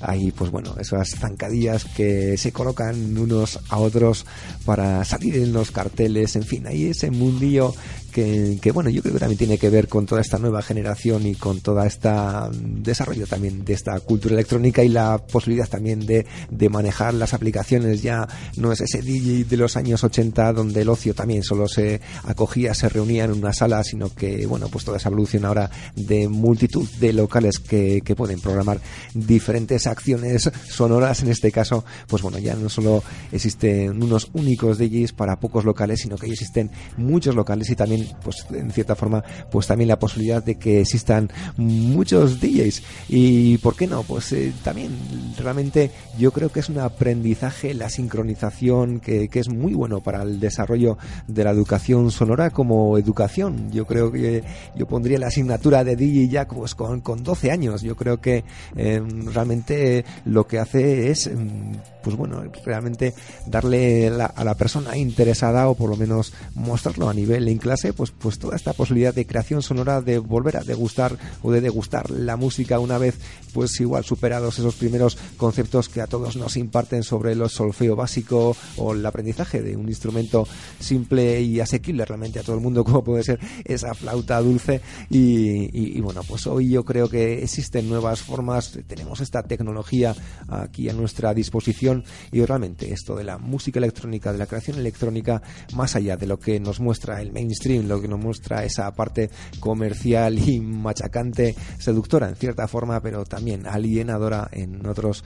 ahí 0.00 0.32
pues 0.32 0.50
bueno, 0.50 0.74
esas 0.78 1.10
zancadillas 1.10 1.84
que 1.84 2.36
se 2.36 2.52
colocan 2.52 3.16
unos 3.16 3.58
a 3.68 3.78
otros 3.78 4.26
para 4.64 5.04
salir 5.04 5.36
en 5.36 5.52
los 5.52 5.70
carteles, 5.70 6.36
en 6.36 6.44
fin, 6.44 6.66
ahí 6.66 6.86
ese 6.86 7.10
mundillo 7.10 7.74
que, 8.12 8.70
bueno, 8.72 8.90
yo 8.90 9.02
creo 9.02 9.14
que 9.14 9.20
también 9.20 9.38
tiene 9.38 9.58
que 9.58 9.70
ver 9.70 9.88
con 9.88 10.06
toda 10.06 10.20
esta 10.20 10.38
nueva 10.38 10.62
generación 10.62 11.26
y 11.26 11.34
con 11.34 11.60
toda 11.60 11.86
esta 11.86 12.50
mm, 12.50 12.82
desarrollo 12.82 13.26
también 13.26 13.64
de 13.64 13.72
esta 13.72 13.98
cultura 14.00 14.34
electrónica 14.34 14.84
y 14.84 14.88
la 14.88 15.18
posibilidad 15.18 15.68
también 15.68 16.06
de, 16.06 16.26
de 16.50 16.68
manejar 16.68 17.14
las 17.14 17.34
aplicaciones. 17.34 18.02
Ya 18.02 18.28
no 18.56 18.70
es 18.70 18.80
ese 18.82 19.02
DJ 19.02 19.44
de 19.44 19.56
los 19.56 19.76
años 19.76 20.04
80 20.04 20.52
donde 20.52 20.82
el 20.82 20.88
ocio 20.88 21.14
también 21.14 21.42
solo 21.42 21.66
se 21.66 22.00
acogía, 22.24 22.74
se 22.74 22.88
reunía 22.88 23.24
en 23.24 23.32
una 23.32 23.52
sala, 23.52 23.82
sino 23.82 24.14
que, 24.14 24.46
bueno, 24.46 24.68
pues 24.68 24.84
toda 24.84 24.98
esa 24.98 25.08
evolución 25.08 25.44
ahora 25.44 25.70
de 25.96 26.28
multitud 26.28 26.88
de 27.00 27.12
locales 27.12 27.58
que, 27.58 28.02
que 28.04 28.14
pueden 28.14 28.40
programar 28.40 28.80
diferentes 29.14 29.86
acciones 29.86 30.50
sonoras. 30.68 31.22
En 31.22 31.30
este 31.30 31.50
caso, 31.50 31.84
pues 32.06 32.22
bueno, 32.22 32.38
ya 32.38 32.54
no 32.54 32.68
solo 32.68 33.02
existen 33.30 34.02
unos 34.02 34.28
únicos 34.34 34.78
DJs 34.78 35.12
para 35.12 35.40
pocos 35.40 35.64
locales, 35.64 36.00
sino 36.00 36.16
que 36.16 36.26
existen 36.26 36.70
muchos 36.96 37.34
locales 37.34 37.70
y 37.70 37.76
también 37.76 38.01
pues 38.22 38.46
en 38.52 38.70
cierta 38.70 38.94
forma, 38.94 39.22
pues 39.50 39.66
también 39.66 39.88
la 39.88 39.98
posibilidad 39.98 40.42
de 40.42 40.56
que 40.56 40.80
existan 40.80 41.30
muchos 41.56 42.40
DJs. 42.40 42.82
Y 43.08 43.58
por 43.58 43.76
qué 43.76 43.86
no, 43.86 44.02
pues 44.02 44.32
eh, 44.32 44.52
también 44.62 44.90
realmente 45.38 45.90
yo 46.18 46.32
creo 46.32 46.50
que 46.50 46.60
es 46.60 46.68
un 46.68 46.78
aprendizaje, 46.78 47.74
la 47.74 47.88
sincronización 47.88 49.00
que, 49.00 49.28
que, 49.28 49.40
es 49.40 49.48
muy 49.48 49.74
bueno 49.74 50.00
para 50.00 50.22
el 50.22 50.38
desarrollo 50.38 50.98
de 51.26 51.44
la 51.44 51.50
educación 51.50 52.10
sonora 52.10 52.50
como 52.50 52.96
educación. 52.98 53.70
Yo 53.72 53.86
creo 53.86 54.12
que 54.12 54.42
yo 54.76 54.86
pondría 54.86 55.18
la 55.18 55.28
asignatura 55.28 55.84
de 55.84 55.96
DJ 55.96 56.28
ya 56.28 56.46
pues, 56.46 56.74
con, 56.74 57.00
con 57.00 57.22
12 57.22 57.50
años. 57.50 57.82
Yo 57.82 57.96
creo 57.96 58.20
que 58.20 58.44
em, 58.76 59.26
realmente 59.26 60.04
lo 60.24 60.46
que 60.46 60.58
hace 60.58 61.10
es 61.10 61.26
em, 61.26 61.72
pues 62.02 62.16
bueno, 62.16 62.42
realmente 62.64 63.14
darle 63.46 64.08
a 64.08 64.44
la 64.44 64.54
persona 64.54 64.96
interesada 64.96 65.68
o 65.68 65.74
por 65.74 65.90
lo 65.90 65.96
menos 65.96 66.32
mostrarlo 66.54 67.08
a 67.08 67.14
nivel 67.14 67.48
en 67.48 67.58
clase, 67.58 67.92
pues, 67.92 68.10
pues 68.10 68.38
toda 68.38 68.56
esta 68.56 68.72
posibilidad 68.72 69.14
de 69.14 69.26
creación 69.26 69.62
sonora, 69.62 70.00
de 70.00 70.18
volver 70.18 70.56
a 70.56 70.64
degustar 70.64 71.16
o 71.42 71.50
de 71.52 71.60
degustar 71.60 72.10
la 72.10 72.36
música 72.36 72.78
una 72.78 72.98
vez, 72.98 73.18
pues 73.52 73.80
igual 73.80 74.04
superados 74.04 74.58
esos 74.58 74.74
primeros 74.74 75.16
conceptos 75.36 75.88
que 75.88 76.00
a 76.00 76.06
todos 76.06 76.36
nos 76.36 76.56
imparten 76.56 77.02
sobre 77.02 77.32
el 77.32 77.48
solfeo 77.48 77.96
básico 77.96 78.56
o 78.76 78.92
el 78.92 79.04
aprendizaje 79.04 79.62
de 79.62 79.76
un 79.76 79.88
instrumento 79.88 80.46
simple 80.80 81.40
y 81.40 81.60
asequible 81.60 82.04
realmente 82.04 82.38
a 82.38 82.42
todo 82.42 82.56
el 82.56 82.62
mundo, 82.62 82.84
como 82.84 83.04
puede 83.04 83.22
ser 83.22 83.38
esa 83.64 83.94
flauta 83.94 84.40
dulce. 84.40 84.80
Y, 85.10 85.96
y 85.96 86.00
bueno, 86.00 86.22
pues 86.26 86.46
hoy 86.46 86.70
yo 86.70 86.84
creo 86.84 87.08
que 87.08 87.42
existen 87.42 87.88
nuevas 87.88 88.22
formas, 88.22 88.78
tenemos 88.86 89.20
esta 89.20 89.42
tecnología 89.42 90.14
aquí 90.48 90.88
a 90.88 90.92
nuestra 90.92 91.34
disposición 91.34 91.91
y 92.30 92.44
realmente 92.44 92.92
esto 92.92 93.14
de 93.16 93.24
la 93.24 93.38
música 93.38 93.78
electrónica, 93.78 94.32
de 94.32 94.38
la 94.38 94.46
creación 94.46 94.78
electrónica, 94.78 95.42
más 95.74 95.96
allá 95.96 96.16
de 96.16 96.26
lo 96.26 96.38
que 96.38 96.60
nos 96.60 96.80
muestra 96.80 97.20
el 97.20 97.32
mainstream, 97.32 97.86
lo 97.86 98.00
que 98.00 98.08
nos 98.08 98.20
muestra 98.20 98.64
esa 98.64 98.90
parte 98.94 99.30
comercial 99.60 100.38
y 100.38 100.60
machacante, 100.60 101.54
seductora 101.78 102.28
en 102.28 102.36
cierta 102.36 102.68
forma, 102.68 103.00
pero 103.00 103.24
también 103.24 103.66
alienadora 103.66 104.48
en 104.52 104.86
otros, 104.86 105.24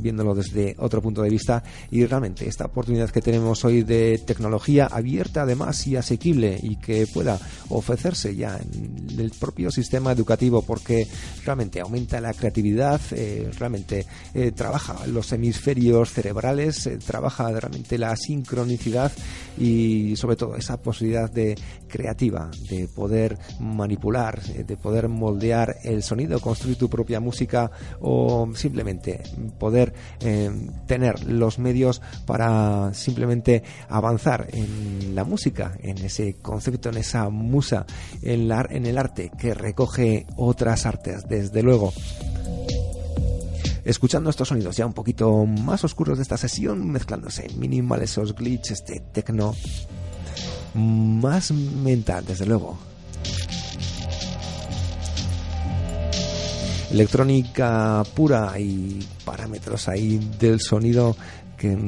viéndolo 0.00 0.34
desde 0.34 0.74
otro 0.78 1.00
punto 1.00 1.22
de 1.22 1.30
vista. 1.30 1.62
Y 1.90 2.04
realmente 2.06 2.48
esta 2.48 2.66
oportunidad 2.66 3.10
que 3.10 3.22
tenemos 3.22 3.64
hoy 3.64 3.82
de 3.82 4.20
tecnología 4.26 4.86
abierta 4.86 5.42
además 5.42 5.86
y 5.86 5.96
asequible 5.96 6.58
y 6.62 6.76
que 6.76 7.06
pueda 7.06 7.38
ofrecerse 7.68 8.34
ya 8.34 8.58
en 8.58 9.20
el 9.20 9.30
propio 9.30 9.70
sistema 9.70 10.12
educativo 10.12 10.62
porque 10.62 11.06
realmente 11.44 11.80
aumenta 11.80 12.20
la 12.20 12.32
creatividad, 12.32 13.00
eh, 13.12 13.50
realmente 13.58 14.06
eh, 14.34 14.52
trabaja 14.52 15.06
los 15.06 15.32
hemisferios 15.32 16.01
cerebrales, 16.10 16.88
trabaja 17.06 17.48
realmente 17.50 17.98
la 17.98 18.16
sincronicidad 18.16 19.12
y 19.58 20.16
sobre 20.16 20.36
todo 20.36 20.56
esa 20.56 20.80
posibilidad 20.80 21.30
de 21.30 21.56
creativa, 21.88 22.50
de 22.68 22.88
poder 22.88 23.38
manipular, 23.60 24.42
de 24.42 24.76
poder 24.76 25.08
moldear 25.08 25.76
el 25.84 26.02
sonido, 26.02 26.40
construir 26.40 26.76
tu 26.76 26.88
propia 26.88 27.20
música 27.20 27.70
o 28.00 28.48
simplemente 28.54 29.22
poder 29.58 29.92
eh, 30.20 30.50
tener 30.86 31.24
los 31.24 31.58
medios 31.58 32.00
para 32.26 32.92
simplemente 32.94 33.62
avanzar 33.88 34.48
en 34.52 35.14
la 35.14 35.24
música, 35.24 35.76
en 35.80 35.98
ese 35.98 36.34
concepto, 36.34 36.88
en 36.88 36.96
esa 36.98 37.28
musa, 37.28 37.86
en, 38.22 38.48
la, 38.48 38.66
en 38.70 38.86
el 38.86 38.98
arte 38.98 39.30
que 39.38 39.54
recoge 39.54 40.26
otras 40.36 40.86
artes, 40.86 41.28
desde 41.28 41.62
luego 41.62 41.92
escuchando 43.84 44.30
estos 44.30 44.48
sonidos 44.48 44.76
ya 44.76 44.86
un 44.86 44.92
poquito 44.92 45.44
más 45.46 45.84
oscuros 45.84 46.18
de 46.18 46.22
esta 46.22 46.36
sesión, 46.36 46.90
mezclándose 46.90 47.48
minimal 47.56 48.02
esos 48.02 48.34
glitches, 48.34 48.80
este 48.80 49.00
techno 49.12 49.54
más 50.74 51.50
mental, 51.52 52.24
desde 52.26 52.46
luego. 52.46 52.78
Electrónica 56.90 58.02
pura 58.14 58.58
y 58.58 59.06
parámetros 59.24 59.88
ahí 59.88 60.18
del 60.38 60.60
sonido 60.60 61.16
que, 61.56 61.78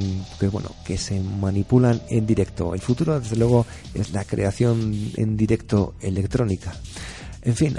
que, 0.40 0.48
bueno 0.48 0.70
que 0.84 0.96
se 0.96 1.20
manipulan 1.20 2.00
en 2.08 2.26
directo. 2.26 2.74
El 2.74 2.80
futuro, 2.80 3.20
desde 3.20 3.36
luego, 3.36 3.66
es 3.92 4.12
la 4.12 4.24
creación 4.24 5.12
en 5.16 5.36
directo 5.36 5.94
electrónica. 6.00 6.72
En 7.44 7.54
fin, 7.54 7.76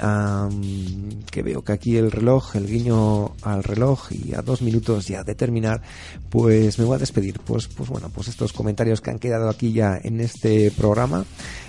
que 1.30 1.42
veo 1.42 1.64
que 1.64 1.72
aquí 1.72 1.96
el 1.96 2.12
reloj, 2.12 2.54
el 2.54 2.68
guiño 2.68 3.34
al 3.42 3.64
reloj 3.64 4.12
y 4.12 4.32
a 4.34 4.40
dos 4.40 4.62
minutos 4.62 5.08
ya 5.08 5.24
de 5.24 5.34
terminar, 5.34 5.82
pues 6.30 6.78
me 6.78 6.84
voy 6.84 6.94
a 6.94 6.98
despedir. 6.98 7.40
Pues, 7.40 7.66
pues 7.66 7.88
bueno, 7.88 8.08
pues 8.14 8.28
estos 8.28 8.52
comentarios 8.52 9.00
que 9.00 9.10
han 9.10 9.18
quedado 9.18 9.48
aquí 9.48 9.72
ya 9.72 9.98
en 10.00 10.20
este 10.20 10.70
programa 10.70 11.24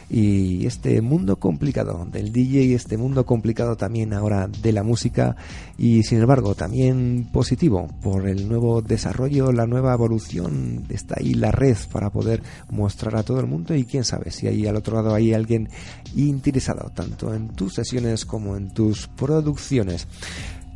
y 0.10 0.66
este 0.66 1.02
mundo 1.02 1.38
complicado 1.38 2.08
del 2.10 2.32
DJ, 2.32 2.74
este 2.74 2.98
mundo 2.98 3.26
complicado 3.26 3.76
también 3.76 4.14
ahora 4.14 4.48
de 4.48 4.72
la 4.72 4.84
música 4.84 5.36
y 5.78 6.04
sin 6.04 6.22
embargo 6.22 6.56
también 6.56 7.30
positivo 7.34 7.88
por 8.02 8.28
el 8.28 8.48
nuevo 8.48 8.82
desarrollo, 8.82 9.52
la 9.52 9.68
nueva 9.68 9.94
evolución, 9.94 10.86
está 10.90 11.16
ahí 11.18 11.34
la 11.34 11.52
red 11.52 11.76
para 11.92 12.10
poder 12.10 12.42
mostrar 12.70 13.18
a 13.18 13.24
todo 13.24 13.40
el 13.40 13.48
mundo 13.48 13.76
y 13.76 13.84
quién 13.84 14.06
sabe 14.06 14.32
si 14.32 14.48
ahí 14.48 14.66
al 14.66 14.78
otro 14.78 14.96
lado 14.96 15.14
hay 15.14 15.34
alguien 15.34 15.70
interesado 16.16 16.90
tanto 16.96 17.34
en 17.34 17.50
tus 17.50 17.78
como 18.26 18.58
en 18.58 18.74
tus 18.74 19.08
producciones. 19.08 20.08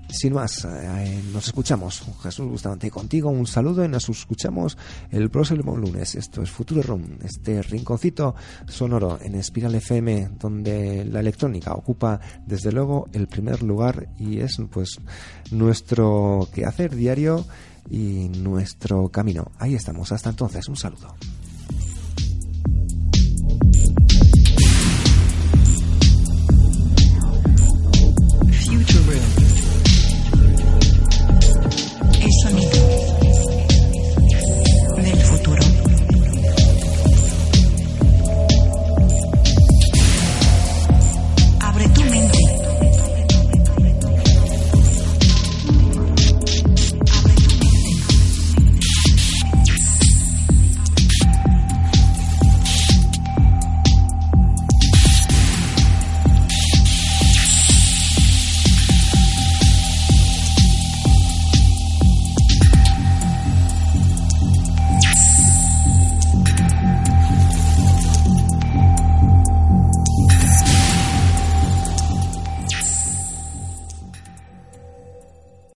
Sin 0.10 0.34
más, 0.34 0.66
eh, 0.66 1.22
nos 1.32 1.48
escuchamos. 1.48 2.04
Jesús 2.22 2.48
Bustamante 2.48 2.92
contigo, 2.92 3.30
un 3.30 3.48
saludo 3.48 3.84
y 3.86 3.88
nos 3.88 4.10
escuchamos 4.10 4.78
el 5.10 5.30
próximo 5.30 5.76
lunes. 5.78 6.16
Esto 6.16 6.42
es 6.42 6.52
Futuro 6.52 6.82
Room, 6.82 7.18
este 7.24 7.62
rinconcito 7.62 8.36
sonoro 8.68 9.20
en 9.22 9.36
Espiral 9.36 9.76
FM, 9.76 10.32
donde 10.40 11.06
la 11.06 11.22
electrónica 11.22 11.74
ocupa 11.74 12.20
desde 12.46 12.72
luego 12.72 13.08
el 13.14 13.28
primer 13.28 13.64
lugar 13.64 14.10
y 14.20 14.40
es 14.40 14.58
pues 14.70 15.00
nuestro 15.52 16.48
quehacer 16.54 16.94
diario 16.96 17.46
y 17.90 18.30
nuestro 18.30 19.10
camino. 19.10 19.52
Ahí 19.60 19.76
estamos. 19.76 20.12
Hasta 20.12 20.30
entonces, 20.30 20.68
un 20.68 20.76
saludo. 20.76 21.16